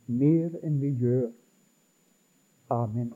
mer 0.07 0.55
enn 0.65 0.79
vi 0.81 0.95
gjør. 1.03 1.27
Amen. 2.73 3.11